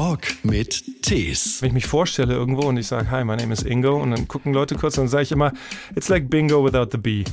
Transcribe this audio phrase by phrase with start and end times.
[0.00, 1.60] Talk mit Tees.
[1.60, 4.28] Wenn ich mich vorstelle irgendwo und ich sage, hi, my name is Ingo und dann
[4.28, 5.52] gucken Leute kurz und dann sage ich immer,
[5.94, 7.24] it's like bingo without the bee.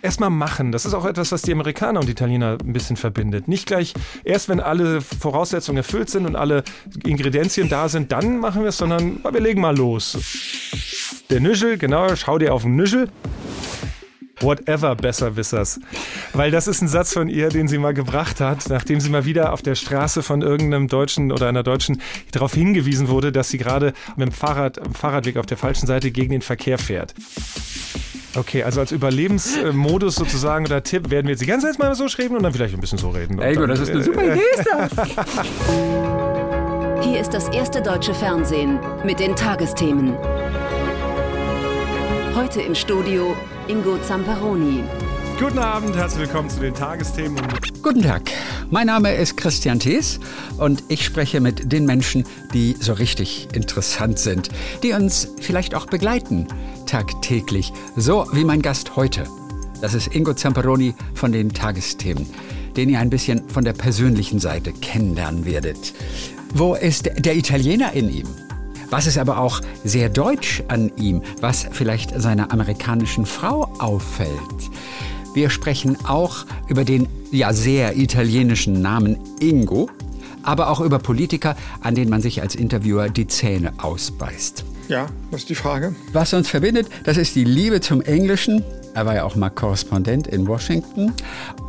[0.00, 0.70] Erstmal machen.
[0.70, 3.48] Das ist auch etwas, was die Amerikaner und die Italiener ein bisschen verbindet.
[3.48, 6.62] Nicht gleich erst, wenn alle Voraussetzungen erfüllt sind und alle
[7.04, 10.16] Ingredienzien da sind, dann machen wir es, sondern wir legen mal los.
[11.30, 13.08] Der Nüschel, genau, schau dir auf den Nüschel.
[14.40, 15.80] Whatever Besserwissers.
[16.34, 19.24] Weil das ist ein Satz von ihr, den sie mal gebracht hat, nachdem sie mal
[19.24, 23.58] wieder auf der Straße von irgendeinem Deutschen oder einer Deutschen darauf hingewiesen wurde, dass sie
[23.58, 27.14] gerade mit dem Fahrrad, am Fahrradweg auf der falschen Seite gegen den Verkehr fährt.
[28.36, 32.06] Okay, also als Überlebensmodus sozusagen oder Tipp werden wir jetzt die ganze Zeit mal so
[32.08, 33.40] schreiben und dann vielleicht ein bisschen so reden.
[33.40, 34.90] Ey, dann, das ist eine super Idee, ist das?
[37.02, 40.16] Hier ist das erste deutsche Fernsehen mit den Tagesthemen.
[42.36, 43.34] Heute im Studio
[43.66, 44.84] Ingo Zamperoni.
[45.40, 47.42] Guten Abend, herzlich willkommen zu den Tagesthemen.
[47.82, 48.30] Guten Tag,
[48.68, 50.20] mein Name ist Christian Thees
[50.58, 54.50] und ich spreche mit den Menschen, die so richtig interessant sind,
[54.82, 56.46] die uns vielleicht auch begleiten,
[56.84, 59.24] tagtäglich, so wie mein Gast heute.
[59.80, 62.26] Das ist Ingo Zamperoni von den Tagesthemen,
[62.76, 65.94] den ihr ein bisschen von der persönlichen Seite kennenlernen werdet.
[66.52, 68.45] Wo ist der Italiener in ihm?
[68.90, 74.30] Was ist aber auch sehr deutsch an ihm, was vielleicht seiner amerikanischen Frau auffällt?
[75.34, 79.90] Wir sprechen auch über den ja sehr italienischen Namen Ingo,
[80.42, 84.64] aber auch über Politiker, an denen man sich als Interviewer die Zähne ausbeißt.
[84.88, 85.94] Ja, das ist die Frage.
[86.12, 88.62] Was uns verbindet, das ist die Liebe zum Englischen.
[88.96, 91.12] Er war ja auch mal Korrespondent in Washington.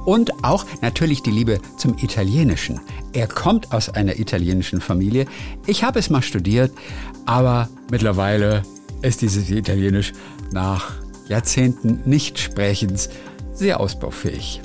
[0.05, 2.79] Und auch natürlich die Liebe zum Italienischen.
[3.11, 5.25] Er kommt aus einer italienischen Familie.
[5.65, 6.71] Ich habe es mal studiert,
[7.25, 8.63] aber mittlerweile
[9.01, 10.13] ist dieses Italienisch
[10.53, 10.93] nach
[11.27, 13.09] Jahrzehnten Nichtsprechens
[13.51, 14.61] sehr ausbaufähig.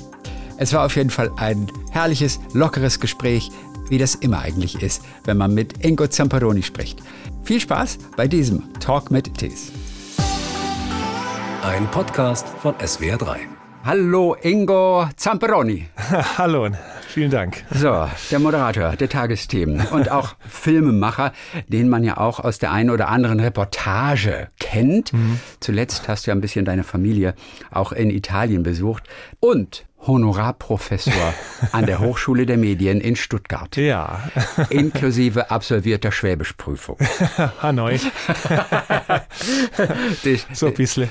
[0.55, 3.51] Es war auf jeden Fall ein herrliches, lockeres Gespräch,
[3.89, 6.99] wie das immer eigentlich ist, wenn man mit Ingo Zamperoni spricht.
[7.43, 9.73] Viel Spaß bei diesem Talk mit Tees.
[11.63, 13.37] Ein Podcast von SWR3.
[13.85, 15.87] Hallo Ingo Zamperoni.
[16.37, 16.75] Hallo, und
[17.07, 17.63] vielen Dank.
[17.71, 21.31] So, der Moderator der Tagesthemen und auch Filmemacher,
[21.69, 25.13] den man ja auch aus der einen oder anderen Reportage kennt.
[25.61, 27.33] Zuletzt hast du ja ein bisschen deine Familie
[27.71, 29.03] auch in Italien besucht
[29.39, 31.33] und Honorarprofessor
[31.71, 33.75] an der Hochschule der Medien in Stuttgart.
[33.77, 34.19] Ja,
[34.69, 36.97] Inklusive absolvierter Schwäbischprüfung.
[37.61, 37.99] Hanoi,
[40.23, 41.09] Das, so ein bisschen.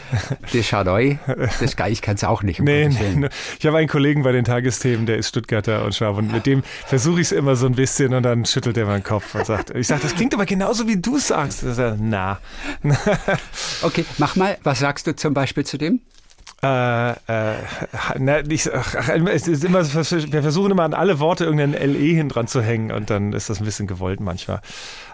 [0.53, 1.19] das Schadoi,
[1.61, 2.61] das kann ich kann's auch nicht.
[2.61, 6.17] um Nee, nee, ich habe einen Kollegen bei den Tagesthemen, der ist Stuttgarter und Schwab
[6.19, 9.03] und mit dem versuche ich es immer so ein bisschen und dann schüttelt er meinen
[9.03, 11.63] Kopf und sagt, ich sage, das klingt aber genauso wie du sagst.
[11.65, 12.39] Er na,
[13.83, 16.01] Okay, mach mal, was sagst du zum Beispiel zu dem?
[16.65, 17.15] Äh, äh,
[18.21, 22.29] na, ich, ach, es ist immer, wir versuchen immer an alle Worte irgendein LE hin
[22.29, 24.61] dran zu hängen und dann ist das ein bisschen gewollt manchmal.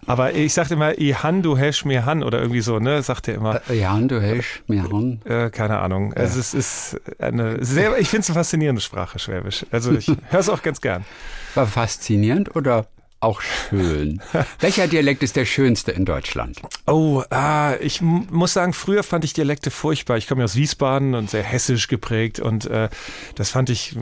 [0.07, 3.29] Aber ich sage immer, i han, du hesch mir han oder irgendwie so, ne, sagt
[3.29, 3.63] er immer.
[3.71, 5.23] Äh, Ja, du hörst mir an.
[5.25, 6.13] Äh, keine Ahnung.
[6.13, 9.65] Also es ist eine sehr, ich finde es eine faszinierende Sprache, Schwäbisch.
[9.71, 11.07] Also ich höre es auch ganz gern.
[11.55, 12.87] War faszinierend oder
[13.21, 14.21] auch schön?
[14.61, 16.61] Welcher Dialekt ist der schönste in Deutschland?
[16.87, 20.17] Oh, ah, ich muss sagen, früher fand ich Dialekte furchtbar.
[20.17, 22.89] Ich komme ja aus Wiesbaden und sehr hessisch geprägt und äh,
[23.35, 23.97] das fand ich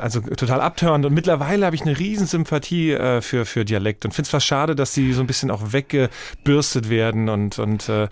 [0.00, 1.04] also total abtörend.
[1.06, 4.46] Und mittlerweile habe ich eine riesen Sympathie äh, für, für Dialekt und finde es fast
[4.46, 8.08] schade, dass die so ein bisschen auch weggebürstet werden und, und äh,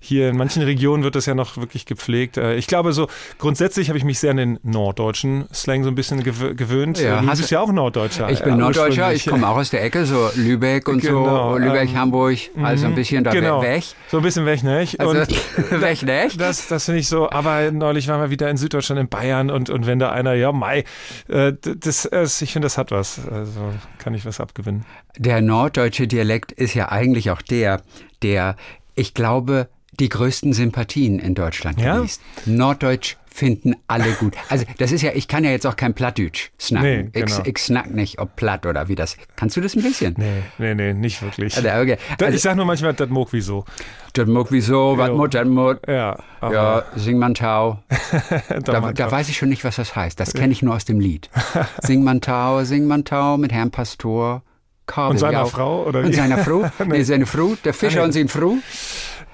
[0.00, 2.36] hier in manchen Regionen wird das ja noch wirklich gepflegt.
[2.36, 3.08] Äh, ich glaube so,
[3.38, 6.98] grundsätzlich habe ich mich sehr an den norddeutschen Slang so ein bisschen gewö gewöhnt.
[7.00, 8.30] Ja, Äh, du bist ja auch Norddeutscher.
[8.30, 11.58] Ich bin äh, Norddeutscher, ich komme auch aus der Ecke, so Lübeck und Genau, so,
[11.58, 13.62] Lübeck, ähm, Hamburg, also ein bisschen da genau.
[13.62, 13.84] weg.
[14.10, 14.86] So ein bisschen weg, ne?
[14.98, 15.28] Also Und-
[15.80, 16.40] weg, nicht?
[16.40, 19.70] Das, das finde ich so, aber neulich waren wir wieder in Süddeutschland, in Bayern und,
[19.70, 20.84] und wenn da einer, ja, Mai,
[21.28, 23.26] äh, das, das, ich finde, das hat was.
[23.28, 24.84] Also kann ich was abgewinnen.
[25.18, 27.82] Der norddeutsche Dialekt ist ja eigentlich auch der,
[28.22, 28.56] der,
[28.94, 29.68] ich glaube,
[30.00, 31.96] die größten Sympathien in Deutschland Ja?
[31.96, 32.20] genießt.
[32.46, 34.36] Norddeutsch finden alle gut.
[34.48, 37.10] Also das ist ja, ich kann ja jetzt auch kein Plattdeutsch snacken.
[37.12, 37.40] Nee, genau.
[37.42, 39.16] ich, ich snack nicht, ob platt oder wie das.
[39.34, 40.14] Kannst du das ein bisschen?
[40.16, 41.56] Nee, nee, nee, nicht wirklich.
[41.56, 41.96] Also, okay.
[42.20, 43.64] Also- ich sag nur manchmal, das mag wieso.
[44.12, 45.78] Das mag wieso, was mut, das mut.
[45.88, 47.82] Ja, Ja, sing man Tau.
[48.64, 50.20] da Da, weiß ich schon nicht, was das heißt.
[50.20, 51.28] Das kenne ich nur aus dem Lied.
[51.82, 54.42] Sing man Tau, sing man Tau mit Herrn Pastor.
[54.86, 55.10] Kabeljau.
[55.10, 56.14] Und seiner Frau, oder Und wie?
[56.14, 56.70] seiner Frau?
[56.86, 57.54] nee, seine Frau.
[57.64, 58.56] Der Fischer und seine Frau.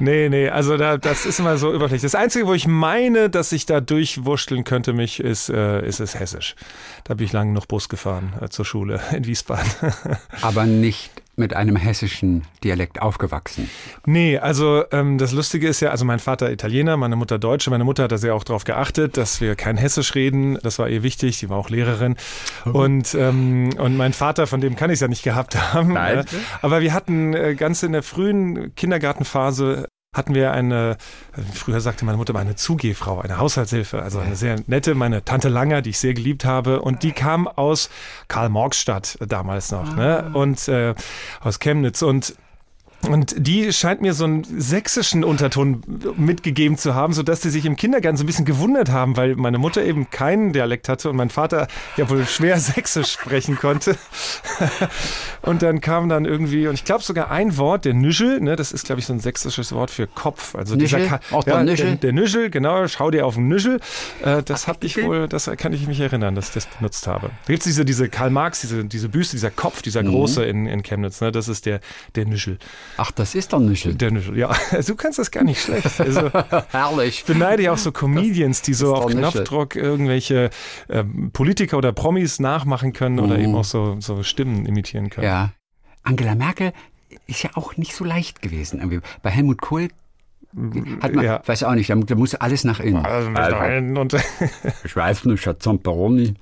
[0.01, 2.11] Nee, nee, also da, das ist immer so überflüssig.
[2.11, 6.19] Das Einzige, wo ich meine, dass ich da durchwurschteln könnte, mich, ist, äh, ist es
[6.19, 6.55] Hessisch.
[7.05, 9.71] Da bin ich lange noch Bus gefahren äh, zur Schule in Wiesbaden.
[10.43, 11.11] Aber nicht
[11.41, 13.69] mit einem hessischen Dialekt aufgewachsen?
[14.07, 17.71] Nee, also ähm, das Lustige ist ja, also mein Vater Italiener, meine Mutter Deutsche.
[17.71, 20.59] Meine Mutter hat da sehr auch darauf geachtet, dass wir kein Hessisch reden.
[20.63, 21.39] Das war ihr wichtig.
[21.39, 22.17] Sie war auch Lehrerin.
[22.65, 22.75] Mhm.
[22.75, 25.95] Und, ähm, und mein Vater, von dem kann ich es ja nicht gehabt haben.
[25.95, 26.21] Nein.
[26.21, 26.25] Äh,
[26.63, 30.97] aber wir hatten äh, ganz in der frühen Kindergartenphase hatten wir eine,
[31.55, 35.83] früher sagte meine Mutter, eine Zugehfrau, eine Haushaltshilfe, also eine sehr nette, meine Tante Langer,
[35.83, 36.83] die ich sehr geliebt habe.
[36.83, 37.91] Und die kam aus
[38.27, 40.25] Karl-Marx-Stadt damals noch, ne?
[40.27, 40.37] Ah.
[40.37, 40.95] Und äh,
[41.41, 42.03] aus Chemnitz.
[42.03, 42.35] Und
[43.09, 45.83] und die scheint mir so einen sächsischen Unterton
[46.17, 49.57] mitgegeben zu haben, sodass sie sich im Kindergarten so ein bisschen gewundert haben, weil meine
[49.59, 51.67] Mutter eben keinen Dialekt hatte und mein Vater
[51.97, 53.97] ja wohl schwer sächsisch sprechen konnte.
[55.43, 58.71] und dann kam dann irgendwie, und ich glaube sogar ein Wort, der Nüschel, ne, das
[58.71, 60.55] ist glaube ich so ein sächsisches Wort für Kopf.
[60.55, 61.01] Also Nüschel?
[61.01, 61.87] dieser Auch ja, Nüschel?
[61.87, 63.81] Der, der Nüschel, genau, schau dir auf den Nüschel.
[64.23, 67.29] Äh, das habe ich wohl, das kann ich mich erinnern, dass ich das benutzt habe.
[67.47, 70.11] Da gibt es diese, diese Karl Marx, diese, diese Büste, dieser Kopf, dieser mhm.
[70.11, 71.81] große in, in Chemnitz, ne, das ist der,
[72.15, 72.59] der Nüschel.
[72.97, 73.95] Ach, das ist der Nüschel.
[73.95, 74.55] Der Nüschel, ja.
[74.87, 76.01] Du kannst das gar nicht schlecht.
[76.01, 76.31] Also,
[76.71, 77.21] Herrlich.
[77.21, 80.51] Ich beneide ja auch so Comedians, die so auf Knopfdruck irgendwelche
[80.89, 83.23] ähm, Politiker oder Promis nachmachen können mhm.
[83.23, 85.27] oder eben auch so, so Stimmen imitieren können.
[85.27, 85.53] Ja.
[86.03, 86.73] Angela Merkel
[87.27, 89.03] ist ja auch nicht so leicht gewesen.
[89.23, 89.89] Bei Helmut Kohl
[91.01, 91.41] hat man, ja.
[91.47, 93.05] weiß auch nicht, da, muss alles nach innen.
[93.07, 94.17] Also, also, und
[94.85, 96.35] ich weiß nicht, Herr Zamperoni.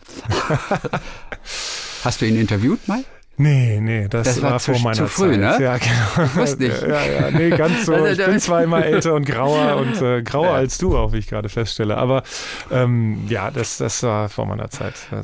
[2.04, 3.04] Hast du ihn interviewt mal?
[3.40, 5.40] Nee, nee, das, das war, war, vor zu, meiner zu früh, Zeit.
[5.40, 5.64] Ne?
[5.64, 6.34] Ja, genau.
[6.34, 6.82] Wusste nicht.
[6.82, 8.06] Ja, ja, nee, ganz so.
[8.06, 10.54] Ich bin zwar immer älter und grauer und äh, grauer ja.
[10.54, 11.96] als du auch, wie ich gerade feststelle.
[11.96, 12.24] Aber
[12.70, 14.94] ähm, ja, das, das war vor meiner Zeit.
[15.12, 15.22] Ja.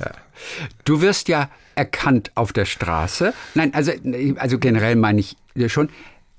[0.85, 3.35] Du wirst ja erkannt auf der Straße.
[3.55, 3.93] Nein, also,
[4.37, 5.37] also generell meine ich
[5.67, 5.89] schon,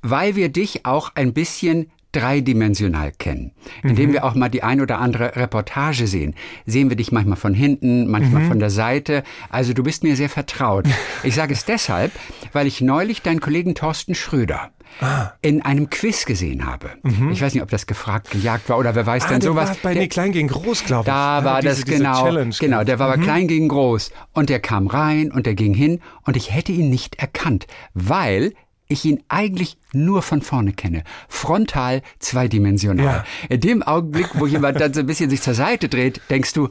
[0.01, 3.51] weil wir dich auch ein bisschen dreidimensional kennen,
[3.83, 4.13] indem mhm.
[4.13, 6.35] wir auch mal die ein oder andere Reportage sehen.
[6.65, 8.47] Sehen wir dich manchmal von hinten, manchmal mhm.
[8.47, 9.23] von der Seite.
[9.49, 10.85] Also du bist mir sehr vertraut.
[11.23, 12.11] Ich sage es deshalb,
[12.53, 14.71] weil ich neulich deinen Kollegen Thorsten Schröder
[15.01, 15.33] Ah.
[15.41, 16.91] in einem Quiz gesehen habe.
[17.03, 17.31] Mhm.
[17.31, 19.69] Ich weiß nicht, ob das gefragt, gejagt war oder wer weiß ah, denn sowas.
[19.69, 21.07] War bei der, nee, Klein gegen Groß, glaube ich.
[21.07, 22.31] Da war diese, das genau.
[22.59, 23.19] Genau, der war mhm.
[23.19, 24.11] bei Klein gegen Groß.
[24.31, 28.53] Und der kam rein und der ging hin und ich hätte ihn nicht erkannt, weil
[28.87, 31.03] ich ihn eigentlich nur von vorne kenne.
[31.27, 33.05] Frontal, zweidimensional.
[33.05, 33.25] Ja.
[33.49, 36.69] In dem Augenblick, wo jemand dann so ein bisschen sich zur Seite dreht, denkst du,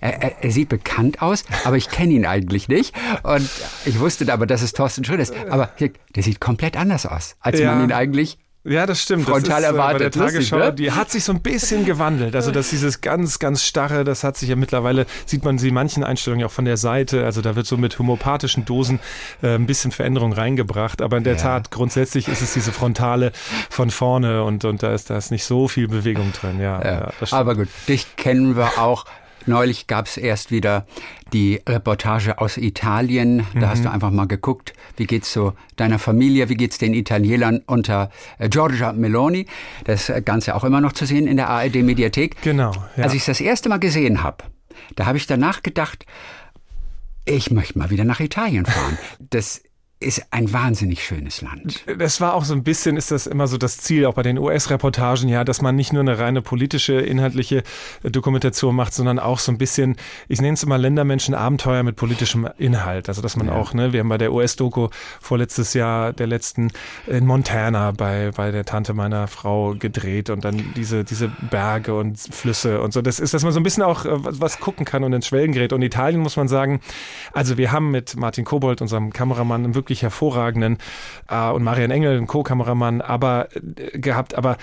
[0.00, 2.94] er, er, er sieht bekannt aus, aber ich kenne ihn eigentlich nicht.
[3.22, 3.48] Und
[3.84, 5.34] ich wusste aber, dass es Thorsten Schröder ist.
[5.48, 5.70] Aber
[6.14, 7.72] der sieht komplett anders aus, als ja.
[7.72, 9.24] man ihn eigentlich ja, das stimmt.
[9.24, 10.00] Frontal das ist, erwartet.
[10.00, 10.72] Äh, bei der Tagesschau, ne?
[10.72, 12.36] die hat sich so ein bisschen gewandelt.
[12.36, 15.74] Also dass dieses ganz, ganz starre, das hat sich ja mittlerweile, sieht man sie in
[15.74, 17.24] manchen Einstellungen auch von der Seite.
[17.24, 19.00] Also da wird so mit homöopathischen Dosen
[19.42, 21.02] äh, ein bisschen Veränderung reingebracht.
[21.02, 21.40] Aber in der ja.
[21.40, 23.32] Tat, grundsätzlich ist es diese Frontale
[23.68, 26.60] von vorne und, und da ist da ist nicht so viel Bewegung drin.
[26.60, 27.12] Ja, ja.
[27.20, 29.06] ja Aber gut, dich kennen wir auch
[29.46, 30.86] Neulich gab es erst wieder
[31.32, 33.46] die Reportage aus Italien.
[33.54, 33.68] Da mhm.
[33.68, 38.10] hast du einfach mal geguckt, wie geht's so deiner Familie, wie geht's den Italienern unter
[38.38, 39.46] äh, Giorgia Meloni.
[39.84, 42.40] Das Ganze auch immer noch zu sehen in der ARD Mediathek.
[42.42, 42.72] Genau.
[42.96, 43.04] Ja.
[43.04, 44.44] Als ich das erste Mal gesehen habe,
[44.96, 46.06] da habe ich danach gedacht,
[47.24, 48.98] ich möchte mal wieder nach Italien fahren.
[49.30, 49.62] Das
[50.02, 51.84] ist ein wahnsinnig schönes Land.
[51.98, 54.38] Das war auch so ein bisschen, ist das immer so das Ziel, auch bei den
[54.38, 57.62] US-Reportagen, ja, dass man nicht nur eine reine politische, inhaltliche
[58.02, 59.96] Dokumentation macht, sondern auch so ein bisschen,
[60.28, 63.08] ich nenne es immer Ländermenschen Abenteuer mit politischem Inhalt.
[63.08, 63.54] Also, dass man ja.
[63.54, 64.88] auch, ne, wir haben bei der US-Doku
[65.20, 66.70] vorletztes Jahr, der letzten
[67.06, 72.18] in Montana bei, bei der Tante meiner Frau gedreht und dann diese, diese Berge und
[72.18, 73.02] Flüsse und so.
[73.02, 75.52] Das ist, dass man so ein bisschen auch äh, was gucken kann und ins Schwelgen
[75.52, 75.72] gerät.
[75.72, 76.80] Und Italien muss man sagen,
[77.32, 80.78] also wir haben mit Martin Kobold, unserem Kameramann, wirklich wirklich hervorragenden
[81.28, 84.34] äh, und Marian Engel, ein Co-Kameramann, aber äh, gehabt.
[84.34, 84.56] Aber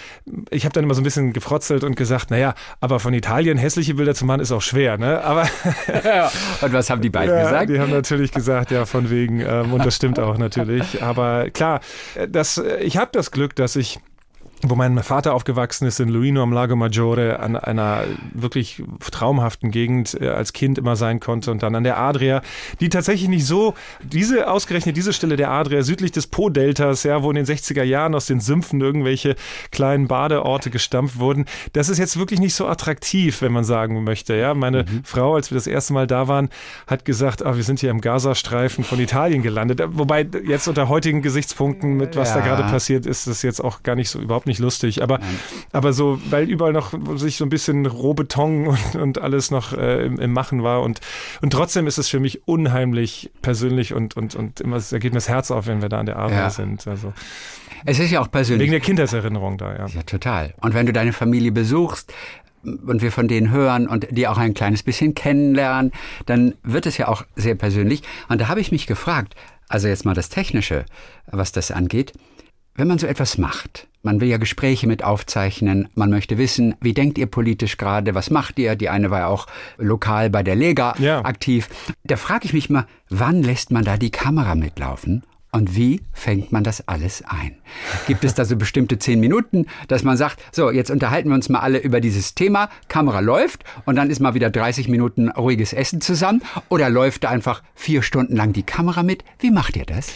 [0.49, 3.93] ich habe dann immer so ein bisschen gefrotzelt und gesagt, naja, aber von Italien hässliche
[3.93, 5.23] Bilder zu machen ist auch schwer, ne?
[5.23, 5.41] Aber
[6.61, 7.69] und was haben die beiden ja, gesagt?
[7.69, 11.03] Die haben natürlich gesagt, ja, von wegen, ähm, und das stimmt auch natürlich.
[11.03, 11.81] Aber klar,
[12.15, 13.99] äh, das, äh, ich habe das Glück, dass ich
[14.61, 20.17] wo mein Vater aufgewachsen ist in Luino am Lago Maggiore, an einer wirklich traumhaften Gegend
[20.19, 22.41] äh, als Kind immer sein konnte und dann an der Adria,
[22.81, 23.73] die tatsächlich nicht so,
[24.03, 28.13] diese ausgerechnet diese Stelle der Adria südlich des Po-Deltas, ja, wo in den 60er Jahren
[28.15, 29.35] aus den Sümpfen irgendwelche
[29.71, 34.35] kleinen Badeorte gestampft wurden, das ist jetzt wirklich nicht so attraktiv, wenn man sagen möchte,
[34.35, 34.53] ja.
[34.53, 35.03] Meine mhm.
[35.05, 36.49] Frau, als wir das erste Mal da waren,
[36.85, 41.21] hat gesagt, ah, wir sind hier im Gazastreifen von Italien gelandet, wobei jetzt unter heutigen
[41.21, 42.35] Gesichtspunkten mit was ja.
[42.35, 45.19] da gerade passiert, ist das jetzt auch gar nicht so überhaupt nicht lustig, aber,
[45.71, 50.05] aber so, weil überall noch sich so ein bisschen Rohbeton und, und alles noch äh,
[50.05, 50.99] im, im, Machen war und,
[51.41, 55.17] und trotzdem ist es für mich unheimlich persönlich und, und, und immer, da geht mir
[55.17, 56.49] das Herz auf, wenn wir da an der Arbeit ja.
[56.49, 56.87] sind.
[56.87, 57.13] Also.
[57.85, 58.63] Es ist ja auch persönlich.
[58.63, 59.87] Wegen der Kindheitserinnerung da, ja.
[59.87, 60.53] Ja, total.
[60.61, 62.13] Und wenn du deine Familie besuchst,
[62.63, 65.91] und wir von denen hören und die auch ein kleines bisschen kennenlernen,
[66.25, 68.01] dann wird es ja auch sehr persönlich.
[68.27, 69.35] Und da habe ich mich gefragt,
[69.69, 70.85] Also jetzt mal das Technische,
[71.27, 72.13] was das angeht.
[72.79, 76.93] Wenn man so etwas macht, man will ja Gespräche mit aufzeichnen, man möchte wissen, wie
[76.93, 78.77] denkt ihr politisch gerade, was macht ihr?
[78.77, 81.25] Die eine war ja auch lokal bei der Lega Ja.
[81.25, 81.67] aktiv.
[82.05, 85.23] Da frage ich mich mal, wann lässt man da die Kamera mitlaufen?
[85.51, 87.57] Und wie fängt man das alles ein?
[88.07, 91.49] Gibt es da so bestimmte zehn Minuten, dass man sagt, so, jetzt unterhalten wir uns
[91.49, 95.73] mal alle über dieses Thema, Kamera läuft und dann ist mal wieder 30 Minuten ruhiges
[95.73, 96.43] Essen zusammen?
[96.69, 99.25] Oder läuft da einfach vier Stunden lang die Kamera mit?
[99.39, 100.13] Wie macht ihr das?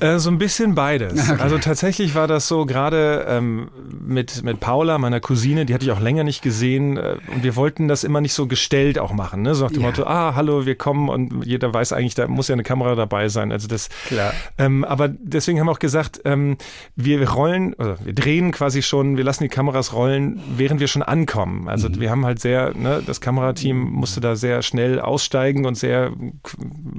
[0.00, 1.32] Äh, so ein bisschen beides.
[1.44, 3.68] Also tatsächlich war das so gerade ähm,
[4.00, 7.54] mit, mit Paula, meiner Cousine, die hatte ich auch länger nicht gesehen äh, und wir
[7.56, 9.42] wollten das immer nicht so gestellt auch machen.
[9.42, 9.54] Ne?
[9.54, 9.88] So nach dem Ja.
[9.88, 13.28] Motto, ah, hallo, wir kommen und jeder weiß eigentlich, da muss ja eine Kamera dabei
[13.28, 13.52] sein.
[13.52, 14.32] Also das, Klar.
[14.58, 16.56] Ähm, aber deswegen haben wir auch gesagt, ähm,
[16.96, 21.02] wir rollen, oder wir drehen quasi schon, wir lassen die Kameras rollen, während wir schon
[21.02, 21.68] ankommen.
[21.68, 26.12] Also wir haben halt sehr, ne, das Kamerateam musste da sehr schnell aussteigen und sehr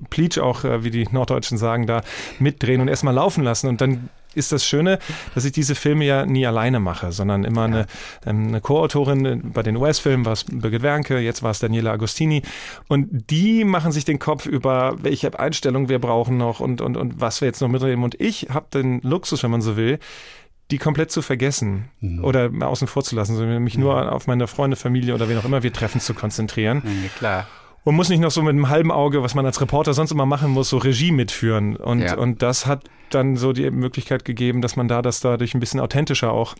[0.10, 2.02] pleatsch auch, äh, wie die Norddeutschen sagen, da
[2.40, 3.68] mitdrehen und erstmal laufen lassen.
[3.68, 5.00] Und dann ist das Schöne,
[5.34, 7.86] dass ich diese Filme ja nie alleine mache, sondern immer eine,
[8.26, 9.52] ähm, eine Co-Autorin.
[9.54, 12.44] Bei den US-Filmen war es Birgit Wernke, jetzt war es Daniela Agostini.
[12.88, 17.20] Und die machen sich den Kopf über, welche Einstellung wir brauchen noch und, und, und
[17.20, 18.04] was wir jetzt noch mitnehmen.
[18.04, 20.00] Und ich habe den Luxus, wenn man so will,
[20.72, 21.90] die komplett zu vergessen
[22.24, 25.38] oder mal außen vor zu lassen, sondern mich nur auf meine Freunde, Familie oder wen
[25.38, 26.82] auch immer wir treffen zu konzentrieren.
[26.84, 27.48] Ja, klar.
[27.86, 30.26] Und muss nicht noch so mit einem halben Auge, was man als Reporter sonst immer
[30.26, 31.76] machen muss, so Regie mitführen.
[31.76, 32.18] Und, Ja.
[32.18, 35.80] und das hat dann so die Möglichkeit gegeben, dass man da das dadurch ein bisschen
[35.80, 36.56] authentischer auch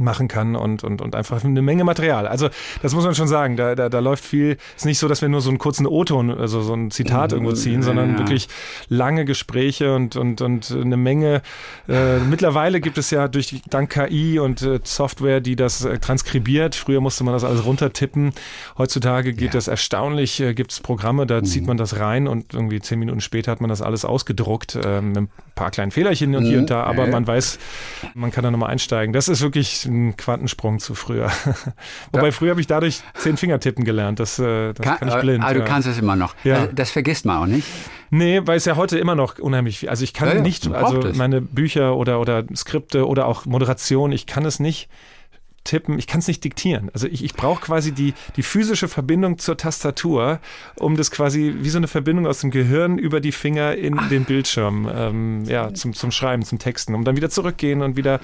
[0.00, 2.26] machen kann und, und, und einfach eine Menge Material.
[2.26, 2.48] Also
[2.82, 5.22] das muss man schon sagen, da, da, da läuft viel, es ist nicht so, dass
[5.22, 8.18] wir nur so einen kurzen O-Ton, also so ein Zitat irgendwo ziehen, sondern Ja.
[8.18, 8.48] wirklich
[8.88, 11.42] lange Gespräche und, und, und eine Menge.
[11.88, 16.74] Äh, mittlerweile gibt es ja durch dank KI und äh, Software, die das äh, transkribiert.
[16.74, 18.32] Früher musste man das alles runtertippen.
[18.78, 22.80] Heutzutage geht das erstaunlich, äh, gibt es Programme, da zieht man das rein und irgendwie
[22.80, 26.44] zehn Minuten später hat man das alles ausgedruckt äh, mit ein paar kleinen Fehlerchen und
[26.44, 27.10] hier und da, aber Ja.
[27.12, 27.58] man weiß,
[28.14, 29.12] man kann da nochmal einsteigen.
[29.12, 31.30] Das ist wirklich ein Quantensprung zu früher.
[32.12, 34.20] Wobei früher habe ich dadurch zehn Finger tippen gelernt.
[34.20, 35.44] Das, äh, das kann, ich blind.
[35.44, 35.64] Ah, du ja.
[35.64, 36.34] kannst es immer noch.
[36.44, 36.60] Ja.
[36.60, 37.66] Also, Das vergisst man auch nicht.
[38.10, 39.88] Nee, weil es ja heute immer noch unheimlich viel.
[39.88, 44.26] Also ich kann Ja, nicht, also meine Bücher oder, oder Skripte oder auch Moderation, ich
[44.26, 44.88] kann es nicht
[45.64, 46.90] tippen, ich kann es nicht diktieren.
[46.92, 50.38] Also ich, ich brauche quasi die, die physische Verbindung zur Tastatur,
[50.78, 54.24] um das quasi wie so eine Verbindung aus dem Gehirn über die Finger in den
[54.24, 58.20] Bildschirm, ähm, ja, zum, zum Schreiben, zum Texten, um dann wieder zurückgehen und wieder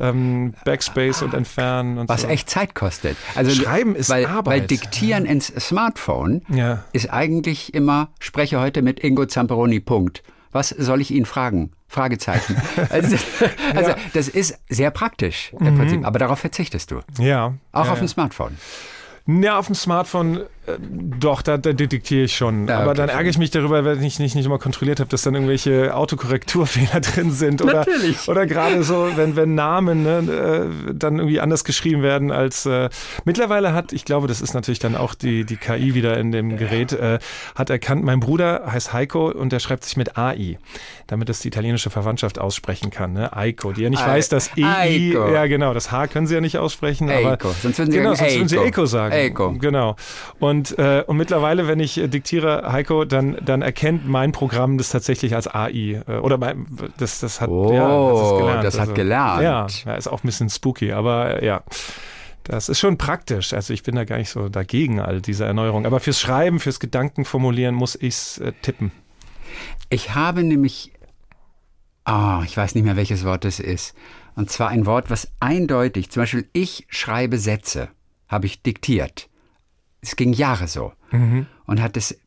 [0.00, 2.28] ähm, Backspace und entfernen und Was so.
[2.28, 3.16] echt Zeit kostet.
[3.34, 4.60] Also, Schreiben ist weil, Arbeit.
[4.62, 6.84] Weil Diktieren ins Smartphone Ja.
[6.92, 10.22] ist eigentlich immer, spreche heute mit Ingo Zamperoni, Punkt.
[10.54, 11.72] Was soll ich ihn fragen?
[11.88, 12.56] Fragezeichen.
[12.88, 13.16] Also,
[13.74, 17.00] also das ist sehr praktisch im Prinzip, aber darauf verzichtest du.
[17.18, 17.54] Ja.
[17.72, 18.04] Auch ja, auf ja.
[18.04, 18.56] dem Smartphone.
[19.26, 20.44] Ja, auf dem Smartphone,
[21.20, 22.68] doch, da, da diktiere ich schon.
[22.68, 25.10] Ja, Aber okay, dann ärgere ich mich darüber, wenn ich nicht, nicht immer kontrolliert habe,
[25.10, 27.60] dass dann irgendwelche Autokorrekturfehler drin sind.
[27.62, 28.28] Oder, Natürlich.
[28.28, 32.64] Oder gerade so, wenn, wenn Namen ne, äh, dann irgendwie anders geschrieben werden als.
[32.66, 32.88] Äh,
[33.24, 36.56] mittlerweile hat, ich glaube, das ist natürlich dann auch die, die KI wieder in dem
[36.56, 37.18] Gerät, äh,
[37.54, 40.58] hat erkannt, mein Bruder heißt Heiko und der schreibt sich mit AI,
[41.06, 43.12] damit es die italienische Verwandtschaft aussprechen kann.
[43.12, 43.36] Ne?
[43.36, 45.28] Aiko, die ja nicht Ai- weiß, dass EI, Aiko.
[45.28, 47.10] ja genau, das H können sie ja nicht aussprechen.
[47.10, 47.54] aber, Eiko.
[47.62, 48.66] Sonst würden sie genau, sagen, sonst würden sie Eiko.
[48.66, 49.14] Eiko sagen.
[49.14, 49.52] Eiko.
[49.52, 49.96] Genau.
[50.38, 54.90] Und, äh, und mittlerweile, wenn ich äh, diktiere Heiko, dann, dann erkennt mein Programm das
[54.90, 56.02] tatsächlich als AI.
[56.06, 56.66] Äh, oder mein,
[56.98, 58.64] das, das hat, Oh, ja, das, ist gelernt.
[58.64, 59.42] das hat gelernt.
[59.42, 61.62] Ja, ja, ist auch ein bisschen spooky, aber äh, ja.
[62.44, 63.54] Das ist schon praktisch.
[63.54, 65.86] Also ich bin da gar nicht so dagegen, all diese Erneuerung.
[65.86, 68.92] Aber fürs Schreiben, fürs Gedankenformulieren muss ich's äh, tippen.
[69.88, 70.92] Ich habe nämlich,
[72.04, 73.94] ah, ich weiß nicht mehr, welches Wort es ist.
[74.36, 77.88] Und zwar ein Wort, was eindeutig, zum Beispiel ich schreibe Sätze,
[78.28, 79.28] habe ich diktiert.
[80.04, 80.92] Es ging Jahre so.
[81.66, 82.18] Und hat es,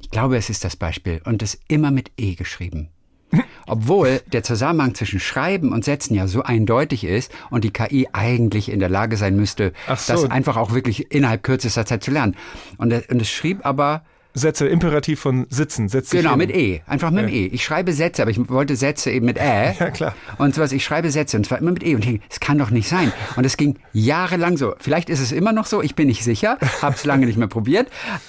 [0.00, 2.88] ich glaube, es ist das Beispiel, und es immer mit E geschrieben.
[3.66, 8.70] Obwohl der Zusammenhang zwischen Schreiben und Sätzen ja so eindeutig ist und die KI eigentlich
[8.70, 10.12] in der Lage sein müsste, so.
[10.12, 12.36] das einfach auch wirklich innerhalb kürzester Zeit zu lernen.
[12.78, 14.04] Und, und es schrieb aber
[14.38, 16.38] Sätze, Imperativ von sitzen, setz Genau, hin.
[16.38, 16.82] mit E.
[16.86, 17.46] Einfach mit dem E.
[17.46, 19.74] Ich schreibe Sätze, aber ich wollte Sätze eben mit Ä.
[19.80, 20.14] Ja, klar.
[20.38, 21.94] Und sowas, ich schreibe Sätze und zwar immer mit E.
[21.94, 23.12] Und ich denke, es kann doch nicht sein.
[23.36, 24.74] Und es ging jahrelang so.
[24.78, 27.48] Vielleicht ist es immer noch so, ich bin nicht sicher, habe es lange nicht mehr
[27.48, 27.88] probiert.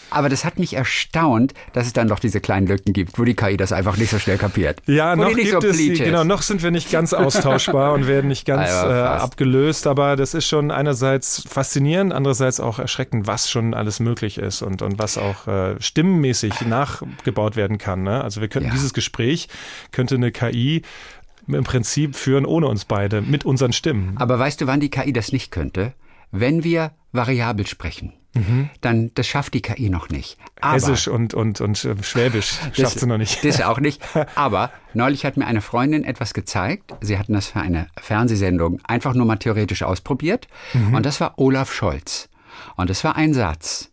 [0.10, 3.36] Aber das hat mich erstaunt, dass es dann doch diese kleinen Lücken gibt, wo die
[3.36, 4.80] KI das einfach nicht so schnell kapiert.
[4.86, 8.28] Ja, wo noch gibt so es, genau, noch sind wir nicht ganz austauschbar und werden
[8.28, 9.24] nicht ganz äh, Aber fast.
[9.26, 14.62] abgelöst, aber das ist schon einerseits faszinierend, andererseits auch erschreckend, was schon alles möglich ist
[14.62, 18.04] und, und was auch äh, stimmenmäßig nachgebaut werden kann.
[18.04, 18.24] Ne?
[18.24, 18.74] Also wir könnten Ja.
[18.76, 19.48] dieses Gespräch,
[19.92, 20.84] könnte eine KI
[21.48, 24.16] im Prinzip führen ohne uns beide, mit unseren Stimmen.
[24.18, 25.94] Aber weißt du, wann die KI das nicht könnte?
[26.30, 28.14] Wenn wir variabel sprechen,
[28.82, 30.38] dann das schafft die KI noch nicht.
[30.62, 33.44] Aber Hessisch und, und, und äh, Schwäbisch schafft sie noch nicht.
[33.44, 34.00] Das auch nicht.
[34.36, 36.94] Aber neulich hat mir eine Freundin etwas gezeigt.
[37.02, 40.48] Sie hatten das für eine Fernsehsendung einfach nur mal theoretisch ausprobiert.
[40.74, 40.94] Mhm.
[40.94, 42.30] Und das war Olaf Scholz.
[42.76, 43.90] Und es war ein Satz.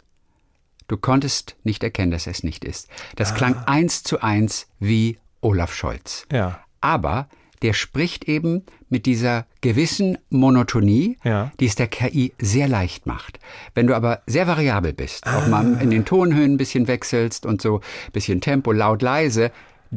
[0.88, 2.88] Du konntest nicht erkennen, dass es nicht ist.
[3.16, 3.34] Das Ah.
[3.36, 6.26] klang eins zu eins wie Olaf Scholz.
[6.30, 6.60] Ja.
[6.80, 7.28] Aber
[7.62, 11.50] der spricht eben mit dieser gewissen Monotonie, Ja.
[11.60, 13.38] die es der KI sehr leicht macht.
[13.74, 15.48] Wenn du aber sehr variabel bist, auch Ah.
[15.48, 17.76] mal in den Tonhöhen ein bisschen wechselst und so
[18.06, 19.50] ein bisschen Tempo, laut, leise,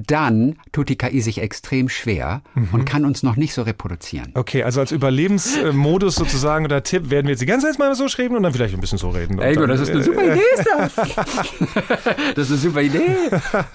[0.06, 2.70] dann tut die KI sich extrem schwer Mhm.
[2.72, 4.32] und kann uns noch nicht so reproduzieren.
[4.34, 8.08] Okay, also als Überlebensmodus sozusagen oder Tipp werden wir jetzt die ganze Zeit mal so
[8.08, 9.40] schreiben und dann vielleicht ein bisschen so reden.
[9.40, 10.96] Ey, das ist eine äh, super Idee, ist das.
[12.36, 13.06] das ist eine super Idee.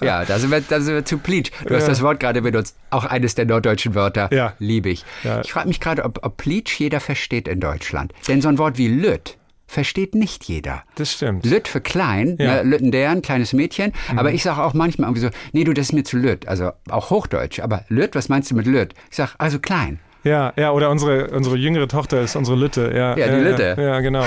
[0.01, 1.51] Ja, da sind wir, da sind wir zu Pleach.
[1.65, 2.75] Du hast das Wort gerade benutzt.
[2.89, 4.29] Auch eines der norddeutschen Wörter.
[4.33, 4.53] Ja.
[4.59, 5.03] Liebe ich.
[5.23, 5.41] Ja.
[5.41, 8.13] Ich frage mich gerade, ob, ob Pleach jeder versteht in Deutschland.
[8.27, 10.83] Denn so ein Wort wie Lütt versteht nicht jeder.
[10.95, 11.45] Das stimmt.
[11.45, 12.63] Lütt für klein, Ja.
[12.63, 12.69] Mhm.
[12.69, 13.91] ne, Lüttendern, kleines Mädchen.
[14.15, 16.47] Aber ich sage auch manchmal irgendwie so, nee, du, das ist mir zu Lütt.
[16.47, 17.59] Also auch Hochdeutsch.
[17.59, 18.93] Aber Lütt, was meinst du mit Lütt?
[19.09, 19.99] Ich sage, also klein.
[20.23, 22.91] Ja, ja, oder unsere, unsere jüngere Tochter ist unsere Lütte.
[22.95, 23.75] Ja, Ja, die Lütte.
[23.77, 24.23] Ja, ja, genau.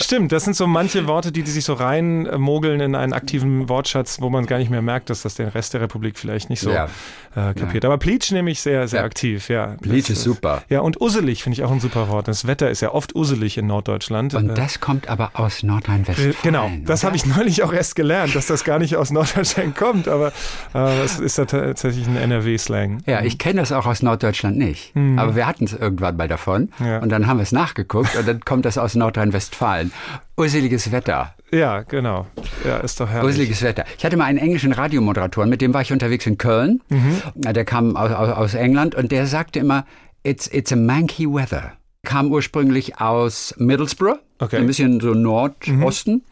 [0.00, 4.20] Stimmt, das sind so manche Worte, die, die sich so reinmogeln in einen aktiven Wortschatz,
[4.20, 6.70] wo man gar nicht mehr merkt, dass das den Rest der Republik vielleicht nicht so
[6.70, 6.88] Ja.
[7.34, 7.84] äh, kapiert.
[7.86, 9.06] Aber Pleach nehme ich sehr, sehr Ja.
[9.06, 9.48] aktiv.
[9.48, 10.62] Ja, Das ist super.
[10.68, 12.28] Ja, und usselig finde ich auch ein super Wort.
[12.28, 14.34] Das Wetter ist ja oft usselig in Norddeutschland.
[14.34, 16.34] Und Äh, das kommt aber aus Nordrhein-Westfalen.
[16.42, 20.08] Genau, das habe ich neulich auch erst gelernt, dass das gar nicht aus Norddeutschland kommt,
[20.08, 20.32] aber
[20.74, 22.98] äh, es ist ja tatsächlich ein NRW-Slang.
[23.06, 24.92] Ja, ich kenne das auch aus Norddeutschland nicht.
[25.22, 26.70] Aber wir hatten es irgendwann mal davon.
[26.78, 26.86] Mhm.
[26.86, 26.98] Ja.
[26.98, 29.92] Und dann haben wir es nachgeguckt und dann kommt das aus Nordrhein-Westfalen.
[30.36, 31.34] Urseliges Wetter.
[31.50, 32.26] Ja, genau.
[32.64, 33.26] Ja, ist doch herrlich.
[33.32, 33.84] Urseliges Wetter.
[33.98, 36.80] Ich hatte mal einen englischen Radiomoderatoren, mit dem war ich unterwegs in Köln.
[36.88, 37.22] Mhm.
[37.34, 39.84] Der kam aus, aus, aus England und der sagte immer,
[40.22, 41.72] it's, it's a manky weather.
[42.04, 44.56] Kam ursprünglich aus Middlesbrough, Okay.
[44.56, 46.24] ein bisschen so Nordosten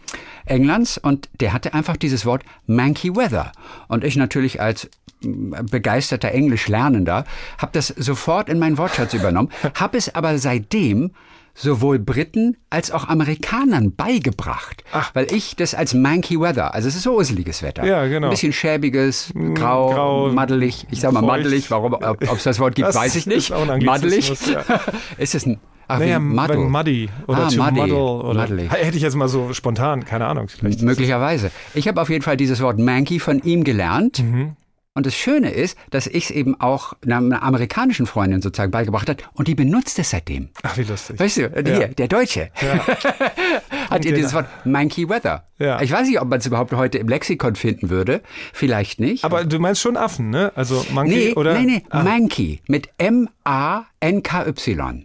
[0.44, 3.52] Englands und der hatte einfach dieses Wort manky weather.
[3.86, 4.90] Und ich natürlich als
[5.22, 7.24] begeisterter Englischlernender
[7.58, 11.10] habe das sofort in meinen Wortschatz übernommen, habe es aber seitdem
[11.52, 14.84] sowohl Briten als auch Amerikanern beigebracht,
[15.14, 18.28] weil ich das als manky weather, also es ist so useliges Wetter, Ja, genau.
[18.28, 21.28] ein bisschen schäbiges, grau, grau, maddelig, ich sag mal feucht.
[21.32, 24.80] maddelig, warum, ob es das Wort gibt, Das weiß ich nicht, ist maddelig, Anglizismus, ja.
[25.18, 25.58] ist es ein,
[25.88, 26.60] ach, Naja, Maddo.
[26.68, 27.80] muddy, muddy oder Ah, to muddy.
[27.80, 28.70] muddle oder Muddelig.
[28.70, 30.80] hätte ich jetzt mal so spontan, keine Ahnung, vielleicht.
[30.82, 31.50] Möglicherweise.
[31.74, 34.20] Ich habe auf jeden Fall dieses Wort Manky von ihm gelernt.
[34.22, 34.52] Mhm.
[35.00, 39.22] Und das Schöne ist, dass ich es eben auch einer amerikanischen Freundin sozusagen beigebracht hat
[39.32, 40.50] und die benutzt es seitdem.
[40.62, 41.18] Ach, wie lustig.
[41.18, 42.50] Weißt du, hier, der Deutsche
[43.90, 45.44] hat ihr dieses Wort Manky Weather.
[45.58, 45.80] Ja.
[45.80, 48.20] Ich weiß nicht, ob man es überhaupt heute im Lexikon finden würde.
[48.52, 49.24] Vielleicht nicht.
[49.24, 50.52] Aber du meinst schon Affen, ne?
[50.54, 51.58] Also Monkey nee, oder?
[51.58, 55.02] nee, nee, Ah, Manky mit M-A-N-K-Y.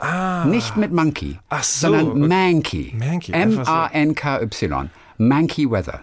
[0.51, 2.19] Nicht mit Monkey, Ach so, sondern okay.
[2.27, 2.93] Manky.
[2.99, 3.31] Manky.
[5.17, 6.01] Manky Weather.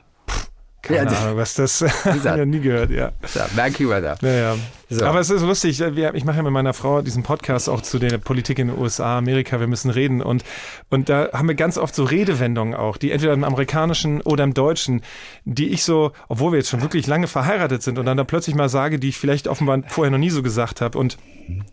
[0.83, 3.13] Keine Ja, Ahnung, was das hab ich noch nie gehört, ja.
[3.27, 4.17] So, Manky Weather.
[4.21, 4.57] Ja, ja.
[4.91, 5.07] So.
[5.07, 7.99] Aber es ist lustig, wir- ich mache ja mit meiner Frau diesen Podcast auch zu
[7.99, 10.45] der Politik in den USA, Amerika, wir müssen reden und,
[10.91, 14.53] und da haben wir ganz oft so Redewendungen auch, die entweder im amerikanischen oder im
[14.53, 15.01] deutschen,
[15.47, 18.55] die ich so, obwohl wir jetzt schon wirklich lange verheiratet sind und dann da plötzlich
[18.55, 21.17] mal sage, die ich vielleicht offenbar vorher noch nie so gesagt habe und